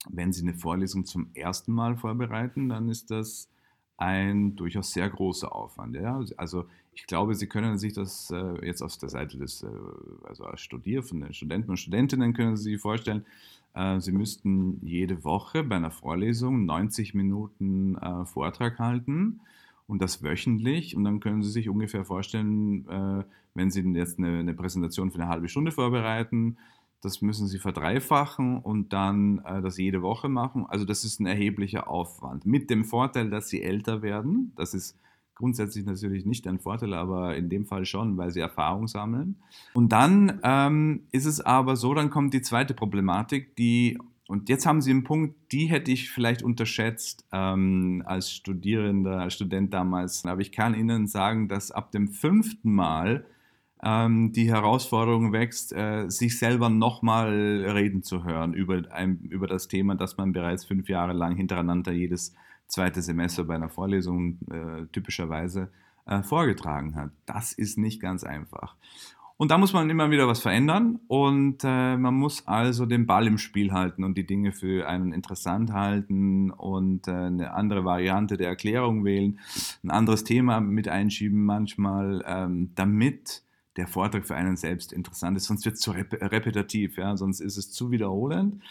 wenn 0.09 0.33
Sie 0.33 0.41
eine 0.41 0.53
Vorlesung 0.53 1.05
zum 1.05 1.29
ersten 1.33 1.71
Mal 1.71 1.97
vorbereiten, 1.97 2.69
dann 2.69 2.89
ist 2.89 3.11
das 3.11 3.49
ein 3.97 4.55
durchaus 4.55 4.91
sehr 4.91 5.09
großer 5.09 5.53
Aufwand. 5.53 5.95
Ja? 5.95 6.23
Also 6.37 6.65
ich 6.93 7.05
glaube, 7.07 7.35
Sie 7.35 7.47
können 7.47 7.77
sich 7.77 7.93
das 7.93 8.31
äh, 8.31 8.65
jetzt 8.65 8.81
aus 8.81 8.97
der 8.97 9.09
Seite 9.09 9.37
des, 9.37 9.63
äh, 9.63 9.67
also 10.23 10.45
als 10.45 10.61
Studier 10.61 11.03
Studenten 11.31 11.71
und 11.71 11.77
Studentinnen 11.77 12.33
können 12.33 12.57
Sie 12.57 12.71
sich 12.71 12.81
vorstellen, 12.81 13.25
äh, 13.73 13.99
Sie 13.99 14.11
müssten 14.11 14.79
jede 14.85 15.23
Woche 15.23 15.63
bei 15.63 15.75
einer 15.75 15.91
Vorlesung 15.91 16.65
90 16.65 17.13
Minuten 17.13 17.95
äh, 17.97 18.25
Vortrag 18.25 18.79
halten 18.79 19.39
und 19.87 20.01
das 20.01 20.23
wöchentlich. 20.23 20.95
Und 20.95 21.03
dann 21.03 21.19
können 21.19 21.43
Sie 21.43 21.51
sich 21.51 21.69
ungefähr 21.69 22.05
vorstellen, 22.05 22.87
äh, 22.87 23.23
wenn 23.53 23.71
Sie 23.71 23.81
jetzt 23.81 24.19
eine, 24.19 24.39
eine 24.39 24.53
Präsentation 24.53 25.11
für 25.11 25.19
eine 25.19 25.29
halbe 25.29 25.49
Stunde 25.49 25.71
vorbereiten, 25.71 26.57
das 27.01 27.21
müssen 27.21 27.47
sie 27.47 27.59
verdreifachen 27.59 28.57
und 28.57 28.91
dann 28.91 29.39
äh, 29.45 29.61
das 29.61 29.77
jede 29.77 30.01
Woche 30.01 30.29
machen. 30.29 30.65
Also 30.67 30.85
das 30.85 31.03
ist 31.03 31.19
ein 31.19 31.27
erheblicher 31.27 31.87
Aufwand. 31.87 32.45
Mit 32.45 32.69
dem 32.69 32.85
Vorteil, 32.85 33.29
dass 33.29 33.49
sie 33.49 33.61
älter 33.61 34.01
werden. 34.01 34.51
Das 34.55 34.73
ist 34.73 34.97
grundsätzlich 35.35 35.85
natürlich 35.85 36.25
nicht 36.25 36.47
ein 36.47 36.59
Vorteil, 36.59 36.95
aber 36.95 37.35
in 37.35 37.49
dem 37.49 37.65
Fall 37.65 37.85
schon, 37.85 38.17
weil 38.17 38.31
sie 38.31 38.39
Erfahrung 38.39 38.87
sammeln. 38.87 39.35
Und 39.73 39.91
dann 39.91 40.39
ähm, 40.43 41.03
ist 41.11 41.25
es 41.25 41.39
aber 41.39 41.75
so, 41.75 41.93
dann 41.93 42.09
kommt 42.09 42.33
die 42.33 42.41
zweite 42.41 42.73
Problematik, 42.73 43.55
die, 43.55 43.99
und 44.27 44.49
jetzt 44.49 44.65
haben 44.65 44.81
Sie 44.81 44.89
einen 44.89 45.03
Punkt, 45.03 45.35
die 45.51 45.67
hätte 45.67 45.91
ich 45.91 46.09
vielleicht 46.09 46.41
unterschätzt 46.41 47.25
ähm, 47.31 48.01
als 48.05 48.31
Studierender, 48.31 49.19
als 49.19 49.35
Student 49.35 49.73
damals. 49.73 50.25
Aber 50.25 50.41
ich 50.41 50.51
kann 50.51 50.73
Ihnen 50.73 51.05
sagen, 51.05 51.47
dass 51.47 51.69
ab 51.71 51.91
dem 51.91 52.07
fünften 52.07 52.73
Mal 52.73 53.25
ähm, 53.83 54.31
die 54.31 54.49
Herausforderung 54.49 55.33
wächst, 55.33 55.73
äh, 55.73 56.09
sich 56.09 56.39
selber 56.39 56.69
nochmal 56.69 57.29
reden 57.29 58.03
zu 58.03 58.23
hören 58.23 58.53
über, 58.53 58.81
ein, 58.91 59.19
über 59.29 59.47
das 59.47 59.67
Thema, 59.67 59.95
das 59.95 60.17
man 60.17 60.31
bereits 60.31 60.65
fünf 60.65 60.89
Jahre 60.89 61.13
lang 61.13 61.35
hintereinander 61.35 61.91
jedes 61.91 62.33
zweite 62.67 63.01
Semester 63.01 63.43
bei 63.43 63.55
einer 63.55 63.69
Vorlesung 63.69 64.39
äh, 64.51 64.85
typischerweise 64.91 65.69
äh, 66.05 66.23
vorgetragen 66.23 66.95
hat. 66.95 67.11
Das 67.25 67.53
ist 67.53 67.77
nicht 67.77 68.01
ganz 68.01 68.23
einfach. 68.23 68.75
Und 69.39 69.51
da 69.51 69.59
muss 69.59 69.71
man 69.71 69.87
immer 69.91 70.09
wieder 70.09 70.27
was 70.27 70.39
verändern 70.39 70.99
und 71.07 71.63
äh, 71.63 71.95
man 71.95 72.15
muss 72.15 72.47
also 72.47 72.87
den 72.87 73.05
Ball 73.05 73.27
im 73.27 73.37
Spiel 73.37 73.71
halten 73.71 74.03
und 74.03 74.17
die 74.17 74.25
Dinge 74.25 74.51
für 74.51 74.89
einen 74.89 75.13
interessant 75.13 75.71
halten 75.71 76.49
und 76.49 77.07
äh, 77.07 77.11
eine 77.11 77.53
andere 77.53 77.85
Variante 77.85 78.35
der 78.37 78.47
Erklärung 78.47 79.05
wählen, 79.05 79.39
ein 79.83 79.91
anderes 79.91 80.23
Thema 80.23 80.59
mit 80.59 80.87
einschieben 80.87 81.45
manchmal, 81.45 82.23
ähm, 82.25 82.71
damit 82.73 83.43
der 83.77 83.87
Vortrag 83.87 84.25
für 84.25 84.35
einen 84.35 84.57
selbst 84.57 84.91
interessant 84.91 85.37
ist, 85.37 85.45
sonst 85.45 85.65
wird 85.65 85.75
es 85.75 85.81
zu 85.81 85.91
rep 85.91 86.13
repetitiv, 86.13 86.97
ja? 86.97 87.15
sonst 87.15 87.39
ist 87.39 87.57
es 87.57 87.71
zu 87.71 87.91
wiederholend. 87.91 88.61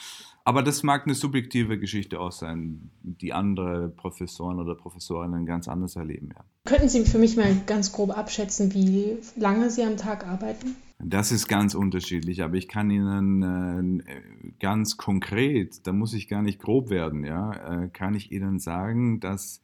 Aber 0.45 0.63
das 0.63 0.83
mag 0.83 1.05
eine 1.05 1.15
subjektive 1.15 1.79
Geschichte 1.79 2.21
auch 2.21 2.31
sein, 2.31 2.91
die 3.03 3.33
andere 3.33 3.89
Professoren 3.89 4.61
oder 4.61 4.77
Professorinnen 4.77 5.45
ganz 5.45 5.67
anders 5.67 5.97
erleben. 5.97 6.31
Ja. 6.37 6.45
Könnten 6.65 6.89
Sie 6.89 7.05
für 7.05 7.19
mich 7.19 7.37
mal 7.37 7.57
ganz 7.67 7.93
grob 7.93 8.17
abschätzen, 8.17 8.73
wie 8.73 9.17
lange 9.37 9.71
Sie 9.71 9.83
am 9.83 9.97
Tag 9.97 10.27
arbeiten? 10.27 10.77
Das 10.99 11.31
ist 11.33 11.49
ganz 11.49 11.75
unterschiedlich, 11.75 12.43
aber 12.43 12.55
ich 12.55 12.69
kann 12.69 12.91
Ihnen 12.91 14.01
äh, 14.01 14.53
ganz 14.61 14.97
konkret, 14.97 15.87
da 15.87 15.93
muss 15.93 16.15
ich 16.15 16.29
gar 16.29 16.43
nicht 16.43 16.61
grob 16.61 16.91
werden, 16.91 17.25
ja, 17.25 17.85
äh, 17.85 17.89
kann 17.89 18.15
ich 18.15 18.33
Ihnen 18.33 18.59
sagen, 18.59 19.21
dass 19.21 19.61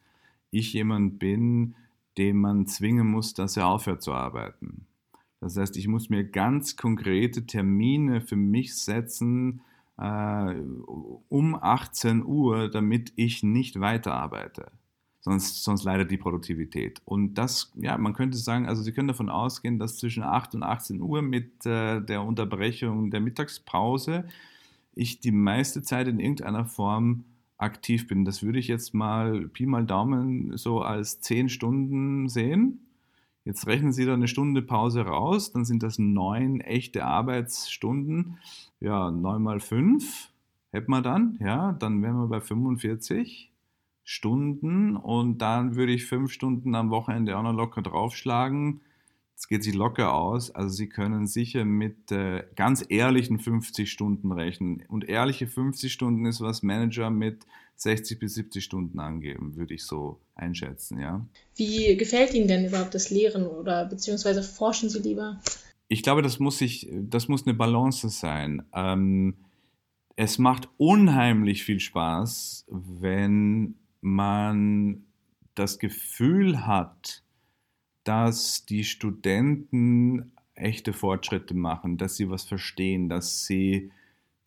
ich 0.51 0.73
jemand 0.73 1.17
bin, 1.17 1.75
den 2.17 2.37
man 2.37 2.67
zwingen 2.67 3.07
muss, 3.07 3.33
dass 3.33 3.57
er 3.57 3.67
aufhört 3.67 4.03
zu 4.03 4.13
arbeiten. 4.13 4.85
Das 5.43 5.57
heißt, 5.57 5.75
ich 5.77 5.87
muss 5.87 6.09
mir 6.09 6.23
ganz 6.23 6.77
konkrete 6.77 7.45
Termine 7.45 8.21
für 8.21 8.37
mich 8.37 8.75
setzen 8.75 9.61
äh, 9.97 10.55
um 11.29 11.55
18 11.61 12.25
Uhr, 12.25 12.69
damit 12.69 13.11
ich 13.17 13.43
nicht 13.43 13.79
weiterarbeite. 13.79 14.71
Sonst, 15.19 15.63
sonst 15.63 15.83
leidet 15.83 16.11
die 16.11 16.17
Produktivität. 16.17 17.01
Und 17.05 17.35
das, 17.35 17.71
ja, 17.75 17.97
man 17.97 18.13
könnte 18.13 18.37
sagen, 18.37 18.67
also 18.67 18.81
Sie 18.81 18.91
können 18.91 19.07
davon 19.07 19.29
ausgehen, 19.29 19.79
dass 19.79 19.97
zwischen 19.97 20.23
8 20.23 20.55
und 20.55 20.63
18 20.63 21.01
Uhr 21.01 21.21
mit 21.21 21.65
äh, 21.65 22.01
der 22.01 22.23
Unterbrechung 22.23 23.11
der 23.11 23.21
Mittagspause 23.21 24.25
ich 24.95 25.19
die 25.19 25.31
meiste 25.31 25.81
Zeit 25.81 26.07
in 26.07 26.19
irgendeiner 26.19 26.65
Form 26.65 27.25
aktiv 27.57 28.07
bin. 28.07 28.25
Das 28.25 28.43
würde 28.43 28.59
ich 28.59 28.67
jetzt 28.67 28.93
mal 28.93 29.47
Pi 29.47 29.65
mal 29.65 29.85
Daumen 29.85 30.57
so 30.57 30.81
als 30.81 31.21
10 31.21 31.49
Stunden 31.49 32.29
sehen. 32.29 32.79
Jetzt 33.45 33.67
rechnen 33.67 33.91
Sie 33.91 34.05
da 34.05 34.13
eine 34.13 34.27
Stunde 34.27 34.61
Pause 34.61 35.01
raus, 35.01 35.51
dann 35.51 35.65
sind 35.65 35.83
das 35.83 35.99
neun 35.99 36.61
echte 36.61 37.05
Arbeitsstunden. 37.05 38.37
Ja, 38.79 39.11
neun 39.11 39.43
mal 39.43 39.59
fünf 39.59 40.29
hätten 40.71 40.91
wir 40.91 41.01
dann, 41.01 41.37
ja, 41.39 41.73
dann 41.73 42.01
wären 42.01 42.17
wir 42.17 42.27
bei 42.27 42.41
45 42.41 43.51
Stunden 44.03 44.97
und 44.97 45.37
dann 45.37 45.75
würde 45.75 45.93
ich 45.93 46.05
fünf 46.05 46.31
Stunden 46.31 46.75
am 46.75 46.89
Wochenende 46.89 47.37
auch 47.37 47.43
noch 47.43 47.53
locker 47.53 47.81
draufschlagen. 47.81 48.81
Es 49.35 49.47
geht 49.47 49.63
sich 49.63 49.73
locker 49.73 50.13
aus. 50.13 50.51
Also 50.51 50.69
Sie 50.69 50.87
können 50.87 51.27
sicher 51.27 51.65
mit 51.65 52.11
äh, 52.11 52.43
ganz 52.55 52.85
ehrlichen 52.87 53.39
50 53.39 53.91
Stunden 53.91 54.31
rechnen. 54.31 54.83
Und 54.87 55.09
ehrliche 55.09 55.47
50 55.47 55.91
Stunden 55.91 56.25
ist, 56.25 56.39
was 56.41 56.63
Manager 56.63 57.09
mit 57.09 57.45
60 57.75 58.19
bis 58.19 58.35
70 58.35 58.63
Stunden 58.63 58.99
angeben, 58.99 59.55
würde 59.55 59.73
ich 59.73 59.85
so 59.85 60.19
einschätzen, 60.35 60.99
ja. 60.99 61.25
Wie 61.55 61.97
gefällt 61.97 62.33
Ihnen 62.33 62.47
denn 62.47 62.65
überhaupt 62.65 62.93
das 62.93 63.09
Lehren 63.09 63.45
oder 63.45 63.85
beziehungsweise 63.85 64.43
forschen 64.43 64.89
Sie 64.89 64.99
lieber? 64.99 65.41
Ich 65.87 66.03
glaube, 66.03 66.21
das 66.21 66.39
muss, 66.39 66.61
ich, 66.61 66.87
das 66.91 67.27
muss 67.27 67.45
eine 67.45 67.53
Balance 67.53 68.09
sein. 68.09 68.63
Ähm, 68.73 69.35
es 70.15 70.37
macht 70.37 70.69
unheimlich 70.77 71.63
viel 71.63 71.79
Spaß, 71.79 72.65
wenn 72.69 73.75
man 74.01 75.03
das 75.55 75.79
Gefühl 75.79 76.65
hat, 76.65 77.23
dass 78.03 78.65
die 78.65 78.83
Studenten 78.83 80.31
echte 80.55 80.93
Fortschritte 80.93 81.53
machen, 81.53 81.97
dass 81.97 82.15
sie 82.15 82.29
was 82.29 82.43
verstehen, 82.43 83.09
dass 83.09 83.45
sie 83.45 83.91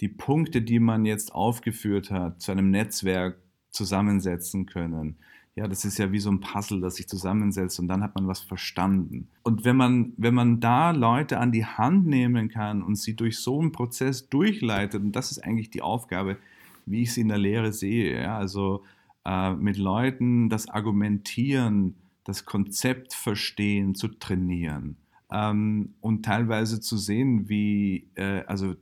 die 0.01 0.09
Punkte, 0.09 0.63
die 0.63 0.79
man 0.79 1.05
jetzt 1.05 1.35
aufgeführt 1.35 2.11
hat, 2.11 2.41
zu 2.41 2.53
einem 2.53 2.71
Netzwerk 2.71 3.39
zusammensetzen 3.71 4.67
können. 4.67 5.17
Ja, 5.55 5.67
das 5.67 5.87
ist 5.87 5.97
ja 5.97 6.13
wie 6.13 6.19
so 6.19 6.31
ein 6.31 6.41
Puzzle, 6.41 6.83
das 6.83 6.97
sich 6.97 7.09
zusammensetzt 7.09 7.81
und 7.81 7.89
dann 7.89 8.03
hat 8.03 8.15
man 8.15 8.29
was 8.29 8.41
verstanden. 8.41 9.29
Und 9.43 9.65
wenn 9.65 9.77
man, 9.77 10.13
wenn 10.19 10.35
man 10.35 10.61
da 10.61 10.91
Leute 10.91 11.39
an 11.39 11.51
die 11.51 11.65
Hand 11.65 12.07
nehmen 12.07 12.51
kann 12.51 12.83
und 12.83 12.97
sie 12.97 13.17
durch 13.17 13.39
so 13.39 13.59
einen 13.59 13.73
Prozess 13.73 14.29
durchleitet, 14.29 15.03
und 15.03 15.13
das 15.13 15.31
ist 15.31 15.43
eigentlich 15.43 15.71
die 15.71 15.81
Aufgabe, 15.81 16.37
wie 16.85 17.03
ich 17.03 17.15
sie 17.15 17.23
in 17.23 17.29
der 17.29 17.39
Lehre 17.39 17.73
sehe, 17.73 18.21
ja, 18.21 18.37
also 18.37 18.85
äh, 19.25 19.55
mit 19.55 19.79
Leuten 19.79 20.51
das 20.51 20.69
Argumentieren, 20.69 21.95
das 22.27 22.45
Konzept 22.45 23.15
verstehen, 23.15 23.95
zu 23.95 24.09
trainieren 24.09 24.97
ähm, 25.31 25.95
und 26.01 26.25
teilweise 26.25 26.81
zu 26.81 26.97
sehen, 26.97 27.49
wie, 27.49 28.09
äh, 28.17 28.43
also 28.47 28.75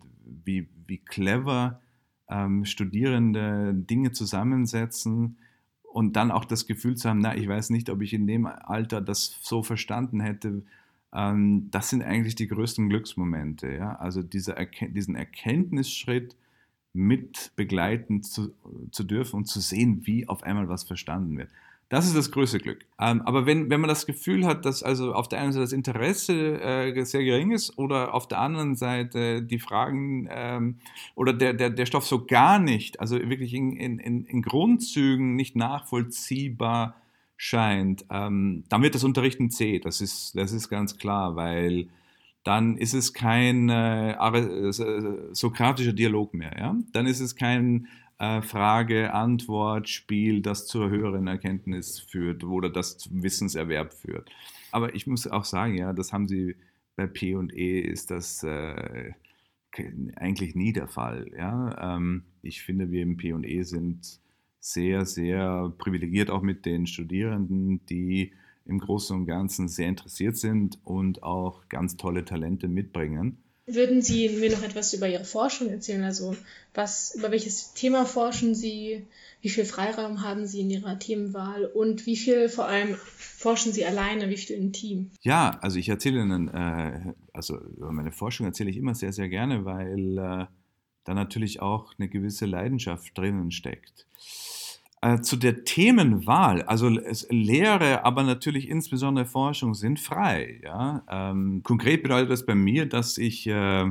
wie, 0.45 0.69
wie 0.87 0.99
clever 0.99 1.81
ähm, 2.29 2.65
Studierende 2.65 3.75
Dinge 3.75 4.13
zusammensetzen 4.13 5.37
und 5.83 6.17
dann 6.17 6.31
auch 6.31 6.47
das 6.47 6.67
Gefühl 6.67 6.97
zu 6.97 7.09
haben, 7.09 7.21
na, 7.21 7.37
ich 7.37 7.47
weiß 7.47 7.69
nicht, 7.69 7.91
ob 7.91 8.01
ich 8.01 8.15
in 8.15 8.27
dem 8.27 8.47
Alter 8.47 9.03
das 9.03 9.39
so 9.43 9.63
verstanden 9.63 10.21
hätte. 10.21 10.63
Ähm, 11.13 11.69
das 11.71 11.91
sind 11.91 12.03
eigentlich 12.03 12.37
die 12.37 12.49
größten 12.49 12.89
Glücksmomente. 12.89 13.73
Ja? 13.73 13.97
Also 13.97 14.23
dieser 14.23 14.57
Erken 14.57 14.95
diesen 14.95 15.17
Erkenntnisschritt 15.17 16.35
mit 16.95 17.53
begleiten 17.57 18.23
zu, 18.23 18.55
zu 18.91 19.05
dürfen 19.05 19.37
und 19.37 19.47
zu 19.47 19.61
sehen, 19.61 20.07
wie 20.07 20.29
auf 20.29 20.45
einmal 20.45 20.69
was 20.69 20.85
verstanden 20.85 21.37
wird. 21.37 21.51
Das 21.89 22.07
ist 22.07 22.17
das 22.17 22.31
größte 22.31 22.59
Glück. 22.59 22.87
Ähm, 22.99 23.23
aber 23.23 23.47
wenn, 23.47 23.71
wenn 23.71 23.81
man 23.81 23.89
das 23.89 24.07
Gefühl 24.07 24.47
hat, 24.47 24.65
dass 24.65 24.83
also 24.83 25.13
auf 25.13 25.29
der 25.29 25.41
einen 25.41 25.53
Seite 25.53 25.65
das 25.65 25.73
Interesse 25.73 26.61
äh, 26.61 27.05
sehr 27.05 27.23
gering 27.23 27.53
ist 27.53 27.79
oder 27.79 28.15
auf 28.15 28.27
der 28.27 28.39
anderen 28.39 28.75
Seite 28.75 29.43
die 29.43 29.59
Fragen 29.59 30.27
ähm, 30.31 30.79
oder 31.15 31.33
der, 31.33 31.53
der, 31.53 31.71
der 31.71 31.87
Stoff 31.87 32.07
so 32.07 32.25
gar 32.25 32.59
nicht, 32.59 33.01
also 33.01 33.17
wirklich 33.17 33.53
in, 33.55 33.77
in, 33.77 33.99
in 33.99 34.43
Grundzügen 34.43 35.37
nicht 35.37 35.57
nachvollziehbar 35.57 36.97
scheint, 37.37 38.07
ähm, 38.11 38.65
dann 38.69 38.83
wird 38.83 38.95
das 38.95 39.05
Unterrichten 39.05 39.51
zäh. 39.51 39.79
Das 39.79 40.01
ist, 40.01 40.37
das 40.37 40.53
ist 40.53 40.69
ganz 40.69 40.97
klar, 40.97 41.37
weil 41.37 41.89
dann 42.45 42.77
ist 42.77 42.93
es 42.93 43.15
kein 43.15 43.71
äh, 43.71 44.15
sokratischer 45.33 45.95
Dialog 45.95 46.35
mehr. 46.35 46.55
Ja? 46.57 46.77
Dann 46.93 47.07
ist 47.07 47.21
es 47.21 47.35
kein 47.35 47.89
äh, 48.19 48.43
Frage-Antwort-Spiel, 48.43 50.43
das 50.43 50.67
zur 50.67 50.91
höheren 50.91 51.27
Erkenntnis 51.27 51.99
führt 51.99 52.45
oder 52.45 52.71
das 52.71 52.99
zum 52.99 53.23
Wissenserwerb 53.23 53.95
führt. 53.95 54.31
Aber 54.71 54.95
ich 54.95 55.07
muss 55.07 55.27
auch 55.27 55.45
sagen, 55.45 55.77
ja, 55.77 55.93
das 55.93 56.13
haben 56.13 56.29
sie 56.29 56.57
bei 56.97 57.07
P 57.07 57.35
und 57.35 57.53
E 57.55 57.81
ist 57.81 58.11
das 58.11 58.43
äh, 58.43 59.13
eigentlich 60.17 60.55
nie 60.55 60.73
der 60.73 60.87
Fall. 60.87 61.31
Ja? 61.37 61.97
Ähm, 61.97 62.25
ich 62.43 62.63
finde, 62.63 62.91
wir 62.91 63.03
im 63.03 63.17
P 63.17 63.33
und 63.33 63.47
E 63.47 63.63
sind 63.63 64.21
sehr, 64.61 65.07
sehr 65.07 65.73
privilegiert 65.79 66.31
auch 66.31 66.43
mit 66.43 66.67
den 66.67 66.87
Studierenden, 66.87 67.85
die 67.87 68.33
im 68.67 68.79
Großen 68.79 69.17
und 69.17 69.27
Ganzen 69.27 69.69
sehr 69.69 69.89
interessiert 69.89 70.37
sind 70.37 70.79
und 70.85 71.23
auch 71.23 71.69
ganz 71.69 71.97
tolle 71.97 72.25
Talente 72.25 72.69
mitbringen. 72.69 73.39
Würden 73.67 74.03
Sie 74.03 74.29
mir 74.29 74.51
noch 74.51 74.63
etwas 74.63 74.93
über 74.93 75.09
Ihre 75.09 75.25
Forschung 75.25 75.71
erzählen? 75.71 76.05
Also 76.05 76.37
was, 76.75 77.15
über 77.15 77.31
welches 77.31 77.73
Thema 77.73 78.05
forschen 78.05 78.55
Sie? 78.55 79.07
Wie 79.41 79.49
viel 79.49 79.65
Freiraum 79.65 80.23
haben 80.23 80.47
Sie 80.47 80.61
in 80.61 80.71
Ihrer 80.71 80.99
Themenwahl? 80.99 81.65
Und 81.65 82.05
wie 82.05 82.17
viel 82.17 82.51
vor 82.51 82.67
allem 82.67 82.95
forschen 83.17 83.73
Sie 83.73 83.87
alleine? 83.87 84.29
Wie 84.29 84.37
viel 84.37 84.57
im 84.57 84.73
Team? 84.73 85.11
Ja, 85.23 85.59
also 85.63 85.79
ich 85.79 85.89
erzähle 85.89 86.21
Ihnen, 86.21 86.49
äh, 86.49 87.15
also 87.33 87.59
über 87.59 87.91
meine 87.91 88.13
Forschung 88.13 88.45
erzähle 88.47 88.69
ich 88.69 88.77
immer 88.77 88.95
sehr, 88.95 89.15
sehr 89.15 89.31
gerne, 89.31 89.65
weil 89.65 90.19
äh, 90.19 90.47
da 91.05 91.15
natürlich 91.15 91.63
auch 91.63 91.95
eine 91.99 92.09
gewisse 92.09 92.45
Leidenschaft 92.45 93.17
drinnen 93.17 93.51
steckt. 93.51 94.07
Äh, 95.05 95.21
zu 95.21 95.37
der 95.37 95.65
Themenwahl, 95.65 96.63
also 96.63 96.89
Lehre, 97.29 98.07
aber 98.07 98.23
natürlich 98.23 98.71
insbesondere 98.71 99.27
Forschung 99.27 99.75
sind 99.75 100.01
frei. 100.01 100.63
Ja? 100.65 101.03
Ähm, 101.11 101.63
konkret 101.63 102.03
bedeutet 102.03 102.31
das 102.31 102.47
bei 102.47 102.55
mir, 102.55 102.87
dass 102.87 103.19
ich 103.19 103.47
äh, 103.47 103.85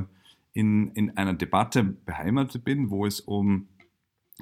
in, 0.54 0.88
in 0.88 1.16
einer 1.16 1.34
Debatte 1.34 1.84
beheimatet 1.84 2.64
bin, 2.64 2.90
wo 2.90 3.06
es 3.06 3.20
um 3.20 3.68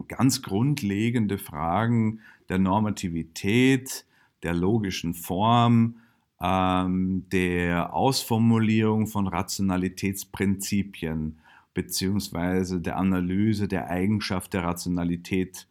ganz 0.09 0.41
grundlegende 0.41 1.37
Fragen 1.37 2.21
der 2.49 2.57
Normativität, 2.57 4.07
der 4.43 4.55
logischen 4.55 5.13
Form, 5.13 5.97
ähm, 6.41 7.27
der 7.31 7.93
Ausformulierung 7.93 9.09
von 9.09 9.27
Rationalitätsprinzipien 9.27 11.39
beziehungsweise 11.75 12.81
der 12.81 12.97
Analyse 12.97 13.69
der 13.69 13.91
Eigenschaft 13.91 14.55
der 14.55 14.65
Rationalität 14.65 15.67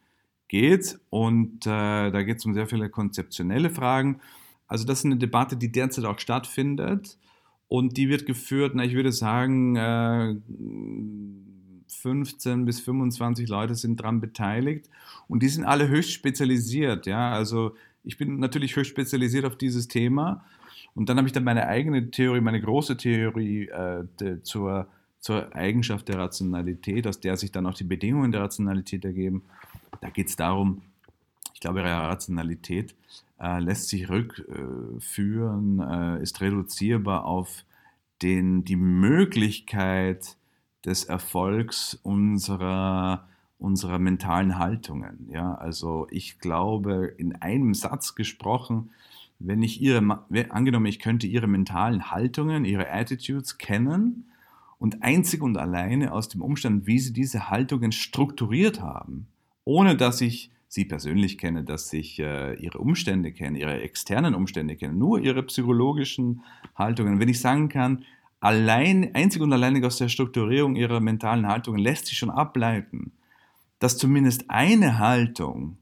geht. 0.51 0.99
Und 1.09 1.65
äh, 1.65 2.11
da 2.11 2.23
geht 2.23 2.39
es 2.39 2.45
um 2.45 2.53
sehr 2.53 2.67
viele 2.67 2.89
konzeptionelle 2.89 3.69
Fragen. 3.69 4.19
Also 4.67 4.85
das 4.85 4.99
ist 4.99 5.05
eine 5.05 5.15
Debatte, 5.17 5.55
die 5.55 5.71
derzeit 5.71 6.05
auch 6.05 6.19
stattfindet. 6.19 7.17
Und 7.69 7.95
die 7.95 8.09
wird 8.09 8.25
geführt, 8.25 8.73
na, 8.75 8.83
ich 8.83 8.93
würde 8.93 9.13
sagen, 9.13 9.77
äh, 9.77 10.35
15 11.87 12.65
bis 12.65 12.81
25 12.81 13.47
Leute 13.47 13.75
sind 13.75 14.01
daran 14.01 14.19
beteiligt. 14.19 14.89
Und 15.29 15.41
die 15.41 15.47
sind 15.47 15.63
alle 15.63 15.87
höchst 15.87 16.11
spezialisiert. 16.11 17.05
Ja? 17.05 17.31
Also 17.31 17.75
ich 18.03 18.17
bin 18.17 18.39
natürlich 18.39 18.75
höchst 18.75 18.91
spezialisiert 18.91 19.45
auf 19.45 19.55
dieses 19.55 19.87
Thema. 19.87 20.43
Und 20.93 21.07
dann 21.07 21.17
habe 21.17 21.27
ich 21.27 21.33
dann 21.33 21.45
meine 21.45 21.67
eigene 21.67 22.11
Theorie, 22.11 22.41
meine 22.41 22.59
große 22.59 22.97
Theorie 22.97 23.69
äh, 23.69 24.03
zur, 24.43 24.87
zur 25.21 25.55
Eigenschaft 25.55 26.09
der 26.09 26.17
Rationalität, 26.17 27.07
aus 27.07 27.19
der 27.19 27.37
sich 27.37 27.51
dann 27.51 27.67
auch 27.67 27.75
die 27.75 27.85
Bedingungen 27.85 28.31
der 28.31 28.41
Rationalität 28.41 29.05
ergeben. 29.05 29.43
Da 30.01 30.09
geht 30.09 30.27
es 30.27 30.35
darum, 30.35 30.81
ich 31.53 31.61
glaube, 31.61 31.83
Rationalität 31.83 32.95
äh, 33.39 33.59
lässt 33.59 33.89
sich 33.89 34.09
rückführen, 34.09 35.79
äh, 35.79 36.21
ist 36.23 36.41
reduzierbar 36.41 37.25
auf 37.25 37.65
den, 38.23 38.65
die 38.65 38.75
Möglichkeit 38.75 40.37
des 40.85 41.03
Erfolgs 41.03 41.99
unserer, 42.01 43.27
unserer 43.59 43.99
mentalen 43.99 44.57
Haltungen. 44.57 45.29
Ja? 45.31 45.53
Also 45.53 46.07
ich 46.09 46.39
glaube, 46.39 47.13
in 47.17 47.35
einem 47.35 47.75
Satz 47.75 48.15
gesprochen, 48.15 48.89
wenn 49.37 49.61
ich 49.61 49.81
ihre, 49.81 50.23
angenommen, 50.49 50.87
ich 50.87 50.99
könnte 50.99 51.27
ihre 51.27 51.47
mentalen 51.47 52.09
Haltungen, 52.09 52.65
ihre 52.65 52.91
Attitudes 52.91 53.59
kennen 53.59 54.30
und 54.81 55.03
einzig 55.03 55.43
und 55.43 55.57
alleine 55.59 56.11
aus 56.11 56.27
dem 56.27 56.41
Umstand, 56.41 56.87
wie 56.87 56.97
sie 56.97 57.13
diese 57.13 57.51
Haltungen 57.51 57.91
strukturiert 57.91 58.81
haben, 58.81 59.27
ohne 59.63 59.95
dass 59.95 60.21
ich 60.21 60.49
sie 60.67 60.85
persönlich 60.85 61.37
kenne, 61.37 61.63
dass 61.63 61.93
ich 61.93 62.17
äh, 62.17 62.55
ihre 62.55 62.79
Umstände 62.79 63.31
kenne, 63.31 63.59
ihre 63.59 63.79
externen 63.79 64.33
Umstände 64.33 64.75
kenne, 64.75 64.95
nur 64.95 65.19
ihre 65.19 65.43
psychologischen 65.43 66.41
Haltungen. 66.73 67.19
Wenn 67.19 67.29
ich 67.29 67.39
sagen 67.39 67.69
kann, 67.69 68.05
allein, 68.39 69.13
einzig 69.13 69.43
und 69.43 69.53
alleinig 69.53 69.85
aus 69.85 69.99
der 69.99 70.09
Strukturierung 70.09 70.75
ihrer 70.75 70.99
mentalen 70.99 71.47
Haltungen 71.47 71.79
lässt 71.79 72.07
sich 72.07 72.17
schon 72.17 72.31
ableiten, 72.31 73.11
dass 73.77 73.99
zumindest 73.99 74.49
eine 74.49 74.97
Haltung 74.97 75.77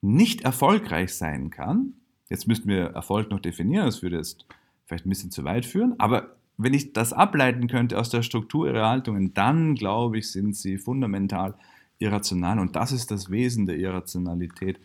nicht 0.00 0.40
erfolgreich 0.40 1.12
sein 1.14 1.50
kann. 1.50 1.92
Jetzt 2.30 2.48
müssten 2.48 2.70
wir 2.70 2.84
Erfolg 2.94 3.28
noch 3.28 3.40
definieren, 3.40 3.84
das 3.84 4.02
würde 4.02 4.16
jetzt 4.16 4.46
vielleicht 4.86 5.04
ein 5.04 5.10
bisschen 5.10 5.30
zu 5.30 5.44
weit 5.44 5.66
führen, 5.66 6.00
aber 6.00 6.34
wenn 6.56 6.74
ich 6.74 6.92
das 6.92 7.12
ableiten 7.12 7.66
könnte 7.68 7.98
aus 7.98 8.10
der 8.10 8.22
Struktur 8.22 8.66
ihrer 8.68 8.88
Haltungen, 8.88 9.34
dann 9.34 9.74
glaube 9.74 10.18
ich, 10.18 10.30
sind 10.30 10.56
sie 10.56 10.78
fundamental 10.78 11.54
irrational. 11.98 12.58
Und 12.58 12.76
das 12.76 12.92
ist 12.92 13.10
das 13.10 13.30
Wesen 13.30 13.66
der 13.66 13.78
Irrationalität. 13.78 14.78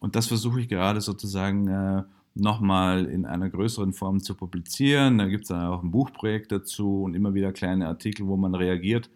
Und 0.00 0.16
das 0.16 0.26
versuche 0.26 0.60
ich 0.60 0.68
gerade 0.68 1.00
sozusagen 1.00 1.68
äh, 1.68 2.02
nochmal 2.34 3.06
in 3.06 3.26
einer 3.26 3.48
größeren 3.48 3.92
Form 3.92 4.20
zu 4.20 4.34
publizieren. 4.34 5.18
Da 5.18 5.26
gibt 5.26 5.44
es 5.44 5.48
dann 5.48 5.66
auch 5.66 5.82
ein 5.82 5.90
Buchprojekt 5.90 6.52
dazu 6.52 7.02
und 7.02 7.14
immer 7.14 7.34
wieder 7.34 7.52
kleine 7.52 7.88
Artikel, 7.88 8.26
wo 8.26 8.36
man 8.36 8.54
reagiert 8.54 9.10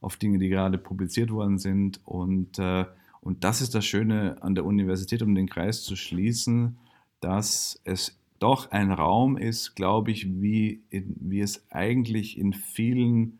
auf 0.00 0.16
Dinge, 0.16 0.38
die 0.38 0.48
gerade 0.48 0.78
publiziert 0.78 1.30
worden 1.30 1.58
sind. 1.58 2.00
Und, 2.04 2.58
äh, 2.58 2.84
und 3.20 3.42
das 3.44 3.60
ist 3.60 3.74
das 3.74 3.84
Schöne 3.84 4.36
an 4.42 4.54
der 4.54 4.64
Universität, 4.64 5.22
um 5.22 5.34
den 5.34 5.48
Kreis 5.48 5.82
zu 5.82 5.96
schließen, 5.96 6.78
dass 7.20 7.80
es 7.84 8.17
doch 8.38 8.70
ein 8.70 8.90
Raum 8.90 9.36
ist, 9.36 9.74
glaube 9.74 10.10
ich, 10.10 10.26
wie, 10.40 10.82
wie 10.90 11.40
es 11.40 11.64
eigentlich 11.70 12.38
in 12.38 12.52
vielen 12.52 13.38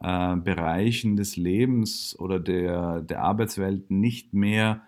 äh, 0.00 0.36
Bereichen 0.36 1.16
des 1.16 1.36
Lebens 1.36 2.18
oder 2.18 2.40
der, 2.40 3.02
der 3.02 3.22
Arbeitswelt 3.22 3.90
nicht 3.90 4.32
mehr 4.34 4.82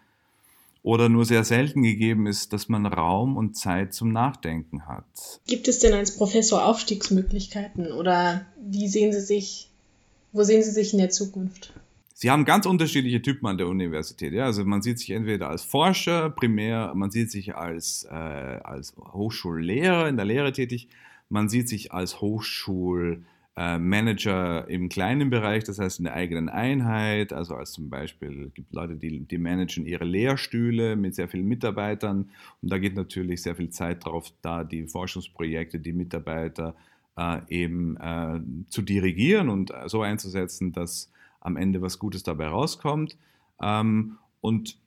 oder 0.82 1.08
nur 1.08 1.24
sehr 1.24 1.44
selten 1.44 1.82
gegeben 1.82 2.26
ist, 2.26 2.52
dass 2.52 2.68
man 2.68 2.86
Raum 2.86 3.36
und 3.36 3.56
Zeit 3.56 3.94
zum 3.94 4.12
Nachdenken 4.12 4.86
hat. 4.86 5.40
Gibt 5.46 5.68
es 5.68 5.78
denn 5.78 5.94
als 5.94 6.16
Professor 6.16 6.66
Aufstiegsmöglichkeiten 6.66 7.92
oder 7.92 8.46
wie 8.60 8.88
sehen 8.88 9.12
Sie 9.12 9.20
sich, 9.20 9.70
wo 10.32 10.42
sehen 10.42 10.62
Sie 10.62 10.72
sich 10.72 10.92
in 10.92 10.98
der 10.98 11.10
Zukunft? 11.10 11.72
Sie 12.14 12.30
haben 12.30 12.44
ganz 12.44 12.66
unterschiedliche 12.66 13.22
Typen 13.22 13.46
an 13.46 13.58
der 13.58 13.68
Universität. 13.68 14.32
Ja? 14.32 14.44
Also 14.44 14.64
man 14.64 14.82
sieht 14.82 14.98
sich 14.98 15.10
entweder 15.10 15.48
als 15.48 15.62
Forscher, 15.62 16.30
primär, 16.30 16.92
man 16.94 17.10
sieht 17.10 17.30
sich 17.30 17.54
als, 17.56 18.06
äh, 18.10 18.14
als 18.14 18.94
Hochschullehrer 18.96 20.08
in 20.08 20.16
der 20.16 20.26
Lehre 20.26 20.52
tätig, 20.52 20.88
man 21.28 21.48
sieht 21.48 21.68
sich 21.68 21.92
als 21.92 22.20
Hochschulmanager 22.20 24.68
äh, 24.68 24.74
im 24.74 24.88
kleinen 24.90 25.30
Bereich, 25.30 25.64
das 25.64 25.78
heißt 25.78 26.00
in 26.00 26.04
der 26.04 26.14
eigenen 26.14 26.50
Einheit, 26.50 27.32
also 27.32 27.54
als 27.54 27.72
zum 27.72 27.88
Beispiel 27.88 28.50
gibt 28.54 28.74
Leute, 28.74 28.96
die, 28.96 29.20
die 29.20 29.38
managen 29.38 29.86
ihre 29.86 30.04
Lehrstühle 30.04 30.96
mit 30.96 31.14
sehr 31.14 31.28
vielen 31.28 31.48
Mitarbeitern 31.48 32.28
und 32.60 32.70
da 32.70 32.76
geht 32.78 32.94
natürlich 32.94 33.40
sehr 33.42 33.56
viel 33.56 33.70
Zeit 33.70 34.04
drauf, 34.04 34.30
da 34.42 34.64
die 34.64 34.86
Forschungsprojekte, 34.86 35.80
die 35.80 35.94
Mitarbeiter 35.94 36.74
äh, 37.16 37.38
eben 37.48 37.96
äh, 37.96 38.40
zu 38.68 38.82
dirigieren 38.82 39.48
und 39.48 39.72
so 39.86 40.02
einzusetzen, 40.02 40.72
dass 40.72 41.10
am 41.42 41.56
Ende 41.56 41.82
was 41.82 41.98
Gutes 41.98 42.22
dabei 42.22 42.48
rauskommt. 42.48 43.16
Ähm, 43.60 44.18
und 44.40 44.78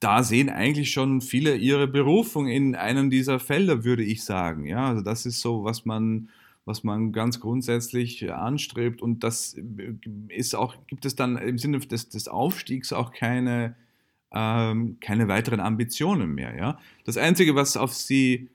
da 0.00 0.22
sehen 0.22 0.48
eigentlich 0.48 0.90
schon 0.90 1.20
viele 1.20 1.56
ihre 1.56 1.86
Berufung 1.86 2.48
in 2.48 2.74
einem 2.74 3.10
dieser 3.10 3.38
Felder, 3.38 3.84
würde 3.84 4.02
ich 4.02 4.24
sagen. 4.24 4.66
Ja, 4.66 4.88
also 4.88 5.02
das 5.02 5.26
ist 5.26 5.40
so, 5.40 5.62
was 5.64 5.84
man, 5.84 6.30
was 6.64 6.84
man 6.84 7.12
ganz 7.12 7.38
grundsätzlich 7.38 8.32
anstrebt. 8.32 9.02
Und 9.02 9.22
das 9.22 9.56
ist 10.28 10.54
auch, 10.54 10.74
gibt 10.86 11.04
es 11.04 11.16
dann 11.16 11.36
im 11.36 11.58
Sinne 11.58 11.80
des, 11.80 12.08
des 12.08 12.28
Aufstiegs 12.28 12.94
auch 12.94 13.12
keine, 13.12 13.76
ähm, 14.32 14.96
keine 15.00 15.28
weiteren 15.28 15.60
Ambitionen 15.60 16.34
mehr. 16.34 16.56
Ja? 16.56 16.78
Das 17.04 17.18
Einzige, 17.18 17.54
was 17.54 17.76
auf 17.76 17.92
sie 17.92 18.48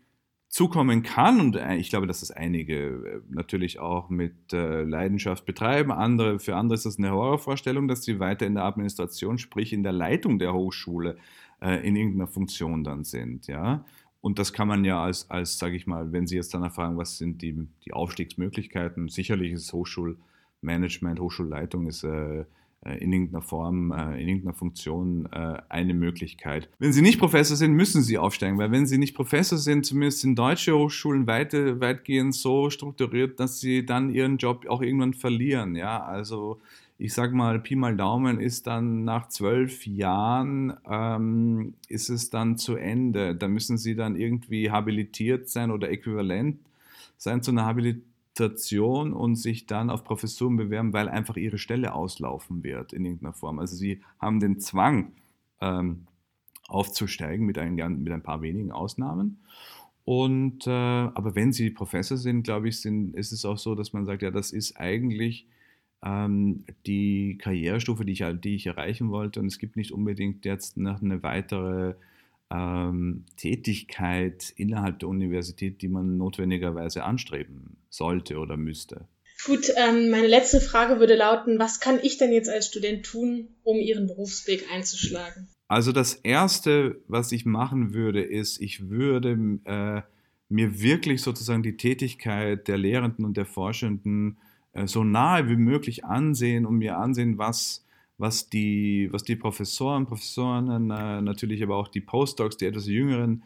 zukommen 0.55 1.03
kann. 1.03 1.41
Und 1.41 1.57
äh, 1.57 1.75
ich 1.75 1.89
glaube, 1.89 2.07
dass 2.07 2.21
das 2.21 2.31
einige 2.31 2.85
äh, 2.85 3.21
natürlich 3.29 3.79
auch 3.79 4.09
mit 4.09 4.53
äh, 4.53 4.83
Leidenschaft 4.83 5.45
betreiben. 5.45 5.91
Andere, 5.91 6.39
für 6.39 6.55
andere 6.55 6.75
ist 6.75 6.85
das 6.85 6.97
eine 6.97 7.11
Horrorvorstellung, 7.11 7.89
dass 7.89 8.03
sie 8.03 8.21
weiter 8.21 8.47
in 8.47 8.55
der 8.55 8.63
Administration, 8.63 9.37
sprich 9.37 9.73
in 9.73 9.83
der 9.83 9.91
Leitung 9.91 10.39
der 10.39 10.53
Hochschule, 10.53 11.17
in 11.61 11.95
irgendeiner 11.95 12.27
Funktion 12.27 12.83
dann 12.83 13.05
sind. 13.05 13.47
Ja? 13.47 13.85
Und 14.19 14.39
das 14.39 14.51
kann 14.51 14.67
man 14.67 14.83
ja 14.83 15.01
als, 15.01 15.29
als 15.31 15.57
sage 15.57 15.77
ich 15.77 15.87
mal, 15.87 16.11
wenn 16.11 16.27
Sie 16.27 16.35
jetzt 16.35 16.53
dann 16.53 16.69
fragen, 16.69 16.97
was 16.97 17.17
sind 17.17 17.41
die, 17.41 17.67
die 17.85 17.93
Aufstiegsmöglichkeiten, 17.93 19.07
sicherlich 19.07 19.53
ist 19.53 19.71
Hochschulmanagement, 19.71 21.19
Hochschulleitung 21.19 21.87
ist 21.87 22.05
in 22.93 23.11
irgendeiner 23.11 23.41
Form, 23.41 23.91
äh, 23.91 24.21
in 24.21 24.27
irgendeiner 24.27 24.53
Funktion 24.53 25.27
äh, 25.31 25.57
eine 25.69 25.93
Möglichkeit. 25.93 26.69
Wenn 26.77 26.93
Sie 26.93 27.01
nicht 27.01 27.19
Professor 27.19 27.57
sind, 27.57 27.73
müssen 27.73 28.03
Sie 28.03 28.17
aufsteigen, 28.17 28.57
weil 28.57 28.71
wenn 28.71 28.85
Sie 28.85 28.97
nicht 28.97 29.15
Professor 29.15 29.57
sind, 29.57 29.85
zumindest 29.85 30.21
sind 30.21 30.37
deutsche 30.37 30.77
Hochschulen 30.77 31.27
weite, 31.27 31.79
weitgehend 31.81 32.35
so 32.35 32.69
strukturiert, 32.69 33.39
dass 33.39 33.59
Sie 33.59 33.85
dann 33.85 34.09
Ihren 34.09 34.37
Job 34.37 34.67
auch 34.67 34.81
irgendwann 34.81 35.13
verlieren. 35.13 35.75
Ja, 35.75 36.03
also 36.03 36.59
ich 36.97 37.13
sag 37.13 37.33
mal, 37.33 37.59
Pi 37.59 37.75
mal 37.75 37.97
Daumen 37.97 38.39
ist 38.39 38.67
dann 38.67 39.03
nach 39.03 39.27
zwölf 39.29 39.85
Jahren, 39.85 40.73
ähm, 40.89 41.73
ist 41.89 42.09
es 42.09 42.29
dann 42.29 42.57
zu 42.57 42.75
Ende. 42.75 43.35
Da 43.35 43.47
müssen 43.47 43.77
Sie 43.77 43.95
dann 43.95 44.15
irgendwie 44.15 44.71
habilitiert 44.71 45.49
sein 45.49 45.71
oder 45.71 45.89
äquivalent 45.89 46.57
sein 47.17 47.41
zu 47.41 47.51
einer 47.51 47.65
Habilitation 47.65 48.14
Station 48.35 49.13
und 49.13 49.37
sich 49.37 49.65
dann 49.65 49.89
auf 49.89 50.03
Professuren 50.03 50.57
bewerben, 50.57 50.91
weil 50.91 51.07
einfach 51.07 51.37
ihre 51.37 51.57
Stelle 51.57 51.93
auslaufen 51.93 52.63
wird 52.63 52.91
in 52.91 53.05
irgendeiner 53.05 53.31
Form. 53.31 53.59
Also 53.59 53.77
sie 53.77 54.01
haben 54.19 54.41
den 54.41 54.59
Zwang, 54.59 55.13
ähm, 55.61 56.05
aufzusteigen 56.67 57.45
mit 57.45 57.57
ein, 57.57 57.75
mit 57.75 58.11
ein 58.11 58.23
paar 58.23 58.41
wenigen 58.41 58.71
Ausnahmen. 58.71 59.37
Und, 60.03 60.67
äh, 60.67 60.69
aber 60.69 61.35
wenn 61.35 61.53
sie 61.53 61.69
Professor 61.69 62.17
sind, 62.17 62.43
glaube 62.43 62.67
ich, 62.69 62.81
sind, 62.81 63.15
ist 63.15 63.31
es 63.31 63.45
auch 63.45 63.57
so, 63.57 63.73
dass 63.73 63.93
man 63.93 64.05
sagt, 64.05 64.21
ja, 64.21 64.31
das 64.31 64.51
ist 64.51 64.77
eigentlich 64.77 65.47
ähm, 66.03 66.65
die 66.85 67.37
Karrierestufe, 67.37 68.03
die 68.03 68.11
ich, 68.11 68.23
die 68.43 68.55
ich 68.55 68.67
erreichen 68.67 69.09
wollte. 69.09 69.39
Und 69.39 69.47
es 69.47 69.59
gibt 69.59 69.77
nicht 69.77 69.91
unbedingt 69.91 70.45
jetzt 70.45 70.77
noch 70.77 71.01
eine 71.01 71.23
weitere 71.23 71.95
ähm, 72.51 73.25
Tätigkeit 73.37 74.53
innerhalb 74.55 74.99
der 74.99 75.09
Universität, 75.09 75.81
die 75.81 75.87
man 75.87 76.17
notwendigerweise 76.17 77.03
anstreben 77.03 77.77
sollte 77.89 78.37
oder 78.37 78.57
müsste. 78.57 79.07
Gut, 79.45 79.69
ähm, 79.75 80.09
meine 80.09 80.27
letzte 80.27 80.61
Frage 80.61 80.99
würde 80.99 81.15
lauten, 81.15 81.59
was 81.59 81.79
kann 81.79 81.99
ich 82.01 82.17
denn 82.17 82.31
jetzt 82.31 82.49
als 82.49 82.67
Student 82.67 83.05
tun, 83.05 83.49
um 83.63 83.77
Ihren 83.77 84.07
Berufsweg 84.07 84.65
einzuschlagen? 84.71 85.49
Also 85.67 85.91
das 85.91 86.13
Erste, 86.13 87.01
was 87.07 87.31
ich 87.31 87.45
machen 87.45 87.93
würde, 87.93 88.21
ist, 88.21 88.61
ich 88.61 88.89
würde 88.89 89.59
äh, 89.65 90.01
mir 90.49 90.81
wirklich 90.81 91.21
sozusagen 91.21 91.63
die 91.63 91.77
Tätigkeit 91.77 92.67
der 92.67 92.77
Lehrenden 92.77 93.25
und 93.25 93.35
der 93.35 93.45
Forschenden 93.45 94.37
äh, 94.73 94.87
so 94.87 95.03
nahe 95.03 95.49
wie 95.49 95.57
möglich 95.57 96.05
ansehen 96.05 96.65
und 96.65 96.77
mir 96.77 96.97
ansehen, 96.97 97.37
was 97.37 97.84
was 98.17 98.49
die, 98.49 99.09
was 99.11 99.23
die 99.23 99.35
Professoren, 99.35 100.05
Professorinnen, 100.05 100.89
äh, 100.91 101.21
natürlich 101.21 101.61
aber 101.63 101.75
auch 101.75 101.87
die 101.87 102.01
Postdocs, 102.01 102.57
die 102.57 102.65
etwas 102.65 102.87
jüngeren 102.87 103.43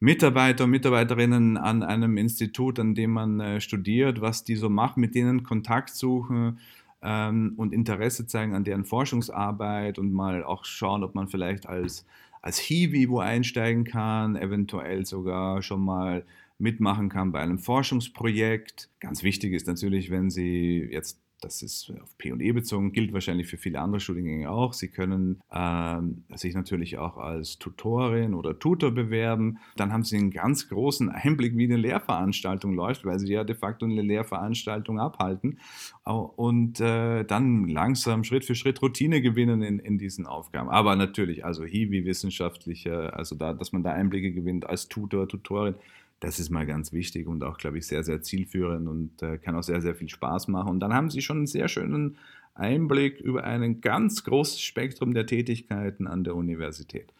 Mitarbeiter 0.00 0.64
und 0.64 0.70
Mitarbeiterinnen 0.70 1.58
an 1.58 1.82
einem 1.82 2.16
Institut, 2.16 2.78
an 2.78 2.94
dem 2.94 3.10
man 3.12 3.38
äh, 3.38 3.60
studiert, 3.60 4.20
was 4.20 4.44
die 4.44 4.56
so 4.56 4.70
machen, 4.70 5.00
mit 5.00 5.14
denen 5.14 5.42
Kontakt 5.42 5.90
suchen 5.90 6.58
ähm, 7.02 7.52
und 7.56 7.74
Interesse 7.74 8.26
zeigen 8.26 8.54
an 8.54 8.64
deren 8.64 8.84
Forschungsarbeit 8.84 9.98
und 9.98 10.12
mal 10.12 10.42
auch 10.42 10.64
schauen, 10.64 11.04
ob 11.04 11.14
man 11.14 11.28
vielleicht 11.28 11.68
als, 11.68 12.06
als 12.40 12.58
Hiwi 12.58 13.08
einsteigen 13.20 13.84
kann, 13.84 14.36
eventuell 14.36 15.04
sogar 15.04 15.62
schon 15.62 15.84
mal 15.84 16.24
mitmachen 16.58 17.08
kann 17.10 17.32
bei 17.32 17.40
einem 17.40 17.58
Forschungsprojekt. 17.58 18.88
Ganz 19.00 19.22
wichtig 19.22 19.52
ist 19.52 19.66
natürlich, 19.66 20.10
wenn 20.10 20.30
Sie 20.30 20.88
jetzt 20.90 21.20
das 21.40 21.62
ist 21.62 21.92
auf 22.02 22.16
P&E 22.18 22.52
bezogen, 22.52 22.92
gilt 22.92 23.12
wahrscheinlich 23.12 23.46
für 23.46 23.56
viele 23.56 23.80
andere 23.80 24.00
Studiengänge 24.00 24.50
auch. 24.50 24.72
Sie 24.72 24.88
können 24.88 25.40
ähm, 25.52 26.24
sich 26.34 26.54
natürlich 26.54 26.98
auch 26.98 27.16
als 27.16 27.58
Tutorin 27.58 28.34
oder 28.34 28.58
Tutor 28.58 28.90
bewerben. 28.90 29.58
Dann 29.76 29.92
haben 29.92 30.04
Sie 30.04 30.16
einen 30.16 30.30
ganz 30.30 30.68
großen 30.68 31.08
Einblick, 31.08 31.56
wie 31.56 31.64
eine 31.64 31.76
Lehrveranstaltung 31.76 32.74
läuft, 32.74 33.04
weil 33.04 33.18
Sie 33.18 33.32
ja 33.32 33.44
de 33.44 33.56
facto 33.56 33.86
eine 33.86 34.02
Lehrveranstaltung 34.02 35.00
abhalten 35.00 35.58
und 36.04 36.80
äh, 36.80 37.24
dann 37.24 37.68
langsam 37.68 38.24
Schritt 38.24 38.44
für 38.44 38.54
Schritt 38.54 38.82
Routine 38.82 39.22
gewinnen 39.22 39.62
in, 39.62 39.78
in 39.78 39.98
diesen 39.98 40.26
Aufgaben. 40.26 40.68
Aber 40.68 40.96
natürlich, 40.96 41.44
also 41.44 41.64
Hiwi-wissenschaftliche, 41.64 43.14
also 43.14 43.34
da, 43.34 43.54
dass 43.54 43.72
man 43.72 43.82
da 43.82 43.92
Einblicke 43.92 44.32
gewinnt 44.32 44.68
als 44.68 44.88
Tutor, 44.88 45.28
Tutorin, 45.28 45.74
das 46.20 46.38
ist 46.38 46.50
mal 46.50 46.66
ganz 46.66 46.92
wichtig 46.92 47.26
und 47.26 47.42
auch, 47.42 47.56
glaube 47.56 47.78
ich, 47.78 47.86
sehr, 47.86 48.04
sehr 48.04 48.22
zielführend 48.22 48.86
und 48.88 49.22
äh, 49.22 49.38
kann 49.38 49.56
auch 49.56 49.62
sehr, 49.62 49.80
sehr 49.80 49.94
viel 49.94 50.08
Spaß 50.08 50.48
machen. 50.48 50.72
Und 50.72 50.80
dann 50.80 50.92
haben 50.92 51.10
Sie 51.10 51.22
schon 51.22 51.38
einen 51.38 51.46
sehr 51.46 51.68
schönen 51.68 52.18
Einblick 52.54 53.20
über 53.20 53.44
ein 53.44 53.80
ganz 53.80 54.22
großes 54.24 54.60
Spektrum 54.60 55.14
der 55.14 55.26
Tätigkeiten 55.26 56.06
an 56.06 56.24
der 56.24 56.36
Universität. 56.36 57.12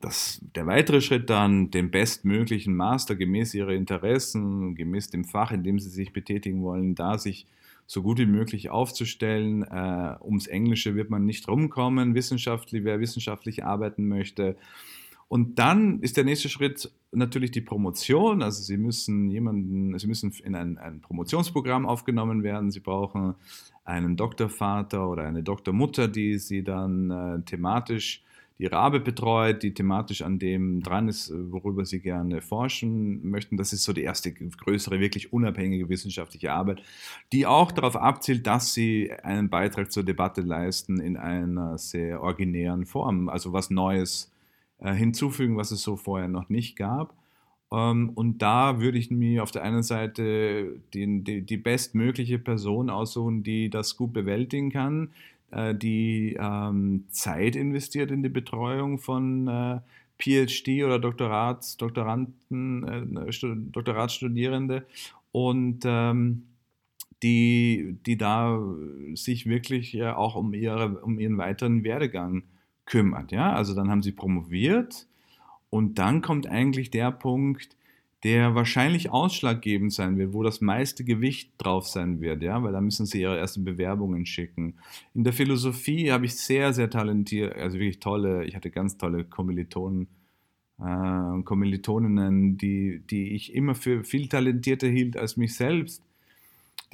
Das, 0.00 0.40
der 0.54 0.66
weitere 0.66 1.00
Schritt 1.00 1.28
dann, 1.28 1.70
den 1.70 1.90
bestmöglichen 1.90 2.76
Master 2.76 3.16
gemäß 3.16 3.52
Ihrer 3.54 3.72
Interessen, 3.72 4.76
gemäß 4.76 5.08
dem 5.10 5.24
Fach, 5.24 5.50
in 5.50 5.64
dem 5.64 5.78
Sie 5.78 5.88
sich 5.88 6.12
betätigen 6.12 6.62
wollen, 6.62 6.94
da 6.94 7.18
sich 7.18 7.46
so 7.86 8.02
gut 8.02 8.18
wie 8.18 8.26
möglich 8.26 8.70
aufzustellen. 8.70 9.62
Äh, 9.62 10.16
ums 10.22 10.46
Englische 10.46 10.94
wird 10.94 11.10
man 11.10 11.24
nicht 11.24 11.48
rumkommen. 11.48 12.14
Wissenschaftlich, 12.14 12.84
wer 12.84 13.00
wissenschaftlich 13.00 13.64
arbeiten 13.64 14.06
möchte, 14.06 14.56
und 15.34 15.58
dann 15.58 15.98
ist 15.98 16.16
der 16.16 16.22
nächste 16.22 16.48
Schritt 16.48 16.92
natürlich 17.10 17.50
die 17.50 17.60
Promotion. 17.60 18.40
Also 18.40 18.62
Sie 18.62 18.76
müssen 18.76 19.32
jemanden, 19.32 19.98
Sie 19.98 20.06
müssen 20.06 20.32
in 20.44 20.54
ein, 20.54 20.78
ein 20.78 21.00
Promotionsprogramm 21.00 21.86
aufgenommen 21.86 22.44
werden. 22.44 22.70
Sie 22.70 22.78
brauchen 22.78 23.34
einen 23.84 24.16
Doktorvater 24.16 25.10
oder 25.10 25.24
eine 25.24 25.42
Doktormutter, 25.42 26.06
die 26.06 26.38
Sie 26.38 26.62
dann 26.62 27.10
äh, 27.10 27.42
thematisch 27.42 28.22
die 28.60 28.66
Rabe 28.66 29.00
betreut, 29.00 29.64
die 29.64 29.74
thematisch 29.74 30.22
an 30.22 30.38
dem 30.38 30.84
dran 30.84 31.08
ist, 31.08 31.32
worüber 31.34 31.84
Sie 31.84 31.98
gerne 31.98 32.40
forschen 32.40 33.28
möchten. 33.28 33.56
Das 33.56 33.72
ist 33.72 33.82
so 33.82 33.92
die 33.92 34.04
erste 34.04 34.32
größere, 34.32 35.00
wirklich 35.00 35.32
unabhängige 35.32 35.88
wissenschaftliche 35.88 36.52
Arbeit, 36.52 36.80
die 37.32 37.44
auch 37.44 37.72
darauf 37.72 37.96
abzielt, 37.96 38.46
dass 38.46 38.72
Sie 38.72 39.10
einen 39.24 39.50
Beitrag 39.50 39.90
zur 39.90 40.04
Debatte 40.04 40.42
leisten 40.42 41.00
in 41.00 41.16
einer 41.16 41.76
sehr 41.76 42.22
originären 42.22 42.86
Form, 42.86 43.28
also 43.28 43.52
was 43.52 43.70
Neues 43.70 44.30
äh, 44.84 44.92
hinzufügen, 44.92 45.56
was 45.56 45.70
es 45.70 45.82
so 45.82 45.96
vorher 45.96 46.28
noch 46.28 46.50
nicht 46.50 46.76
gab. 46.76 47.14
Ähm, 47.72 48.10
und 48.14 48.42
da 48.42 48.80
würde 48.80 48.98
ich 48.98 49.10
mir 49.10 49.42
auf 49.42 49.50
der 49.50 49.62
einen 49.62 49.82
Seite 49.82 50.80
die, 50.92 51.24
die, 51.24 51.42
die 51.42 51.56
bestmögliche 51.56 52.38
Person 52.38 52.90
aussuchen, 52.90 53.42
die 53.42 53.70
das 53.70 53.96
gut 53.96 54.12
bewältigen 54.12 54.70
kann, 54.70 55.08
äh, 55.50 55.74
die 55.74 56.36
ähm, 56.38 57.04
Zeit 57.08 57.56
investiert 57.56 58.10
in 58.10 58.22
die 58.22 58.28
Betreuung 58.28 58.98
von 58.98 59.48
äh, 59.48 59.80
PhD 60.18 60.84
oder 60.84 60.98
Doktorats, 60.98 61.78
Doktoranden, 61.78 62.86
äh, 62.86 63.30
Doktoratsstudierende 63.72 64.84
und 65.32 65.80
ähm, 65.86 66.44
die, 67.22 67.96
die 68.04 68.18
da 68.18 68.60
sich 69.14 69.46
wirklich 69.46 70.02
auch 70.02 70.34
um, 70.34 70.52
ihre, 70.52 71.00
um 71.00 71.18
ihren 71.18 71.38
weiteren 71.38 71.82
Werdegang 71.82 72.42
kümmert. 72.86 73.32
Ja? 73.32 73.52
Also 73.52 73.74
dann 73.74 73.90
haben 73.90 74.02
sie 74.02 74.12
promoviert 74.12 75.06
und 75.70 75.98
dann 75.98 76.22
kommt 76.22 76.46
eigentlich 76.46 76.90
der 76.90 77.10
Punkt, 77.10 77.76
der 78.24 78.54
wahrscheinlich 78.54 79.10
ausschlaggebend 79.10 79.92
sein 79.92 80.16
wird, 80.16 80.32
wo 80.32 80.42
das 80.42 80.62
meiste 80.62 81.04
Gewicht 81.04 81.52
drauf 81.58 81.86
sein 81.86 82.22
wird, 82.22 82.42
ja, 82.42 82.62
weil 82.62 82.72
da 82.72 82.80
müssen 82.80 83.04
sie 83.04 83.20
ihre 83.20 83.38
ersten 83.38 83.64
Bewerbungen 83.64 84.24
schicken. 84.24 84.76
In 85.12 85.24
der 85.24 85.34
Philosophie 85.34 86.10
habe 86.10 86.24
ich 86.24 86.36
sehr, 86.36 86.72
sehr 86.72 86.88
talentiert, 86.88 87.54
also 87.54 87.78
wirklich 87.78 88.00
tolle, 88.00 88.44
ich 88.46 88.56
hatte 88.56 88.70
ganz 88.70 88.96
tolle 88.96 89.24
Kommilitonen 89.24 90.08
äh, 90.80 91.42
Kommilitoninnen, 91.42 92.56
die, 92.56 93.02
die 93.10 93.34
ich 93.34 93.54
immer 93.54 93.74
für 93.74 94.04
viel 94.04 94.28
talentierter 94.28 94.88
hielt 94.88 95.16
als 95.16 95.36
mich 95.36 95.54
selbst. 95.54 96.02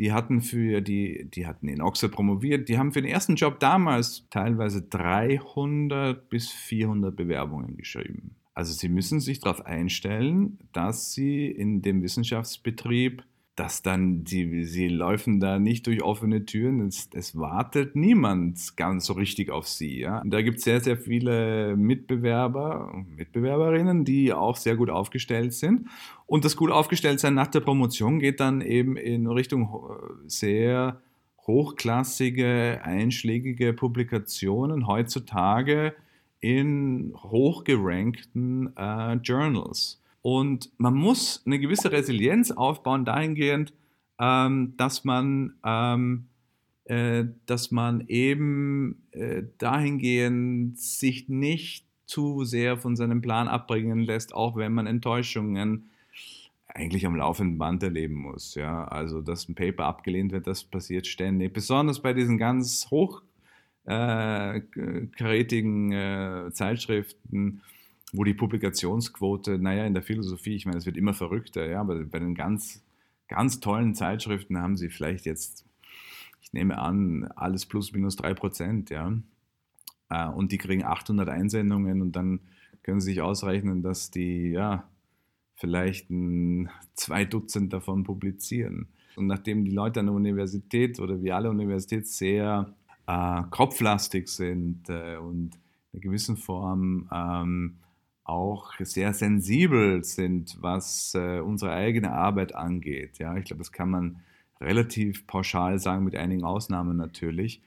Die 0.00 0.12
hatten 0.12 0.40
für 0.40 0.80
die, 0.80 1.28
die 1.28 1.46
hatten 1.46 1.68
in 1.68 1.82
Oxford 1.82 2.10
promoviert, 2.10 2.70
die 2.70 2.78
haben 2.78 2.90
für 2.90 3.02
den 3.02 3.10
ersten 3.10 3.36
Job 3.36 3.60
damals 3.60 4.26
teilweise 4.30 4.80
300 4.80 6.26
bis 6.30 6.48
400 6.48 7.14
Bewerbungen 7.14 7.76
geschrieben. 7.76 8.34
Also 8.54 8.72
Sie 8.72 8.88
müssen 8.88 9.20
sich 9.20 9.40
darauf 9.40 9.66
einstellen, 9.66 10.58
dass 10.72 11.12
Sie 11.12 11.48
in 11.48 11.82
dem 11.82 12.02
Wissenschaftsbetrieb, 12.02 13.22
dass 13.60 13.82
dann 13.82 14.24
die, 14.24 14.64
Sie 14.64 14.88
laufen 14.88 15.38
da 15.38 15.58
nicht 15.58 15.86
durch 15.86 16.02
offene 16.02 16.46
Türen, 16.46 16.80
es, 16.86 17.10
es 17.12 17.36
wartet 17.36 17.94
niemand 17.94 18.74
ganz 18.78 19.04
so 19.04 19.12
richtig 19.12 19.50
auf 19.50 19.68
Sie. 19.68 20.00
Ja? 20.00 20.22
Da 20.24 20.40
gibt 20.40 20.58
es 20.58 20.64
sehr, 20.64 20.80
sehr 20.80 20.96
viele 20.96 21.76
Mitbewerber 21.76 22.90
und 22.94 23.14
Mitbewerberinnen, 23.16 24.06
die 24.06 24.32
auch 24.32 24.56
sehr 24.56 24.76
gut 24.76 24.88
aufgestellt 24.88 25.52
sind. 25.52 25.88
Und 26.24 26.46
das 26.46 26.56
gut 26.56 26.70
aufgestellt 26.70 27.20
sein 27.20 27.34
nach 27.34 27.48
der 27.48 27.60
Promotion 27.60 28.18
geht 28.18 28.40
dann 28.40 28.62
eben 28.62 28.96
in 28.96 29.26
Richtung 29.26 29.68
sehr 30.26 31.02
hochklassige, 31.46 32.80
einschlägige 32.82 33.74
Publikationen. 33.74 34.86
Heutzutage 34.86 35.92
in 36.40 37.12
hochgerankten 37.14 38.74
äh, 38.74 39.16
Journals. 39.16 40.00
Und 40.22 40.70
man 40.78 40.94
muss 40.94 41.42
eine 41.46 41.58
gewisse 41.58 41.92
Resilienz 41.92 42.50
aufbauen 42.50 43.04
dahingehend, 43.04 43.72
ähm, 44.18 44.74
dass 44.76 45.04
man 45.04 45.54
ähm, 45.64 46.26
äh, 46.90 47.26
dass 47.46 47.70
man 47.70 48.04
eben 48.08 49.06
äh, 49.12 49.44
dahingehend 49.58 50.76
sich 50.76 51.28
nicht 51.28 51.86
zu 52.04 52.42
sehr 52.42 52.76
von 52.76 52.96
seinem 52.96 53.22
Plan 53.22 53.46
abbringen 53.46 54.00
lässt, 54.00 54.34
auch 54.34 54.56
wenn 54.56 54.72
man 54.72 54.88
Enttäuschungen 54.88 55.90
eigentlich 56.66 57.06
am 57.06 57.14
laufenden 57.14 57.58
Band 57.58 57.84
erleben 57.84 58.16
muss. 58.16 58.56
Ja? 58.56 58.88
Also, 58.88 59.20
dass 59.20 59.48
ein 59.48 59.54
Paper 59.54 59.84
abgelehnt 59.84 60.32
wird, 60.32 60.48
das 60.48 60.64
passiert 60.64 61.06
ständig. 61.06 61.52
Besonders 61.52 62.00
bei 62.00 62.12
diesen 62.12 62.38
ganz 62.38 62.88
hoch 62.90 63.22
äh, 63.84 64.60
karätigen 65.16 65.92
äh, 65.92 66.50
Zeitschriften, 66.52 67.62
wo 68.12 68.24
die 68.24 68.34
Publikationsquote, 68.34 69.58
naja, 69.58 69.84
in 69.86 69.94
der 69.94 70.02
Philosophie, 70.02 70.54
ich 70.54 70.66
meine, 70.66 70.78
es 70.78 70.86
wird 70.86 70.96
immer 70.96 71.14
verrückter, 71.14 71.68
ja, 71.68 71.80
aber 71.80 72.04
bei 72.04 72.18
den 72.18 72.34
ganz, 72.34 72.82
ganz 73.28 73.60
tollen 73.60 73.94
Zeitschriften 73.94 74.58
haben 74.58 74.76
sie 74.76 74.88
vielleicht 74.88 75.26
jetzt, 75.26 75.64
ich 76.42 76.52
nehme 76.52 76.78
an, 76.78 77.30
alles 77.36 77.66
plus 77.66 77.92
minus 77.92 78.16
drei 78.16 78.34
Prozent, 78.34 78.90
ja. 78.90 79.12
Äh, 80.08 80.28
und 80.28 80.52
die 80.52 80.58
kriegen 80.58 80.84
800 80.84 81.28
Einsendungen 81.28 82.02
und 82.02 82.12
dann 82.16 82.40
können 82.82 83.00
sie 83.00 83.12
sich 83.12 83.20
ausrechnen, 83.20 83.82
dass 83.82 84.10
die, 84.10 84.50
ja, 84.50 84.88
vielleicht 85.54 86.10
ein, 86.10 86.70
zwei 86.94 87.24
Dutzend 87.24 87.72
davon 87.72 88.02
publizieren. 88.02 88.88
Und 89.16 89.26
nachdem 89.26 89.64
die 89.64 89.70
Leute 89.70 90.00
an 90.00 90.06
der 90.06 90.14
Universität 90.14 90.98
oder 90.98 91.22
wie 91.22 91.32
alle 91.32 91.50
Universität 91.50 92.06
sehr 92.06 92.74
äh, 93.06 93.42
kopflastig 93.50 94.28
sind 94.28 94.88
äh, 94.88 95.16
und 95.16 95.54
in 95.92 95.98
einer 95.98 96.00
gewissen 96.00 96.36
Form 96.36 97.08
ähm, 97.12 97.76
auch 98.30 98.72
sehr 98.78 99.12
sensibel 99.12 100.04
sind, 100.04 100.56
was 100.60 101.14
äh, 101.14 101.40
unsere 101.40 101.72
eigene 101.72 102.12
Arbeit 102.12 102.54
angeht. 102.54 103.18
Ja, 103.18 103.36
ich 103.36 103.44
glaube, 103.44 103.58
das 103.58 103.72
kann 103.72 103.90
man 103.90 104.20
relativ 104.60 105.26
pauschal 105.26 105.78
sagen, 105.78 106.04
mit 106.04 106.14
einigen 106.14 106.44
Ausnahmen 106.44 106.96
natürlich. 106.96 107.60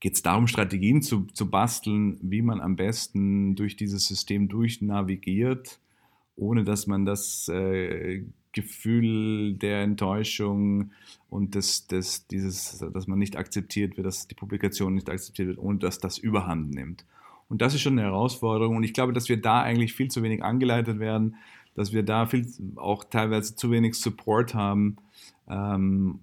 Geht 0.00 0.14
es 0.14 0.22
darum, 0.22 0.46
Strategien 0.46 1.02
zu, 1.02 1.26
zu 1.26 1.50
basteln, 1.50 2.18
wie 2.22 2.42
man 2.42 2.60
am 2.60 2.76
besten 2.76 3.54
durch 3.54 3.76
dieses 3.76 4.06
System 4.06 4.48
durchnavigiert, 4.48 5.78
ohne 6.36 6.64
dass 6.64 6.86
man 6.86 7.04
das 7.04 7.48
äh, 7.48 8.24
Gefühl 8.52 9.54
der 9.54 9.82
Enttäuschung 9.82 10.92
und 11.28 11.54
des, 11.54 11.86
des, 11.86 12.26
dieses, 12.26 12.78
dass 12.92 13.06
man 13.06 13.18
nicht 13.18 13.36
akzeptiert 13.36 13.96
wird, 13.96 14.06
dass 14.06 14.26
die 14.26 14.34
Publikation 14.34 14.94
nicht 14.94 15.10
akzeptiert 15.10 15.48
wird, 15.48 15.58
ohne 15.58 15.78
dass 15.78 15.98
das 15.98 16.18
überhand 16.18 16.70
nimmt. 16.70 17.04
Und 17.50 17.60
das 17.60 17.74
ist 17.74 17.80
schon 17.80 17.98
eine 17.98 18.08
Herausforderung. 18.08 18.76
Und 18.76 18.84
ich 18.84 18.94
glaube, 18.94 19.12
dass 19.12 19.28
wir 19.28 19.40
da 19.40 19.60
eigentlich 19.60 19.92
viel 19.92 20.08
zu 20.08 20.22
wenig 20.22 20.42
angeleitet 20.42 21.00
werden, 21.00 21.34
dass 21.74 21.92
wir 21.92 22.04
da 22.04 22.26
viel, 22.26 22.46
auch 22.76 23.04
teilweise 23.04 23.56
zu 23.56 23.70
wenig 23.70 23.94
Support 23.96 24.54
haben. 24.54 24.96
Ähm, 25.48 26.20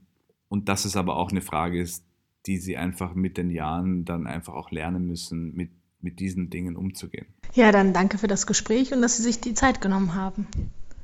und 0.48 0.70
dass 0.70 0.86
es 0.86 0.96
aber 0.96 1.18
auch 1.18 1.30
eine 1.30 1.42
Frage 1.42 1.82
ist, 1.82 2.06
die 2.46 2.58
sie 2.58 2.78
einfach 2.78 3.14
mit 3.14 3.38
den 3.38 3.52
Jahren 3.52 4.06
dann 4.06 4.26
einfach 4.26 4.54
auch 4.54 4.72
lernen 4.72 5.06
müssen, 5.06 5.54
mit, 5.54 5.70
mit 6.00 6.22
diesen 6.22 6.50
Dingen 6.50 6.78
umzugehen. 6.78 7.28
Ja, 7.54 7.74
dann 7.74 7.92
danke 7.92 8.18
für 8.18 8.28
das 8.28 8.48
Gespräch 8.48 8.94
und 8.94 9.02
dass 9.02 9.18
Sie 9.18 9.24
sich 9.24 9.42
die 9.42 9.54
Zeit 9.54 9.82
genommen 9.82 10.16
haben. 10.16 10.48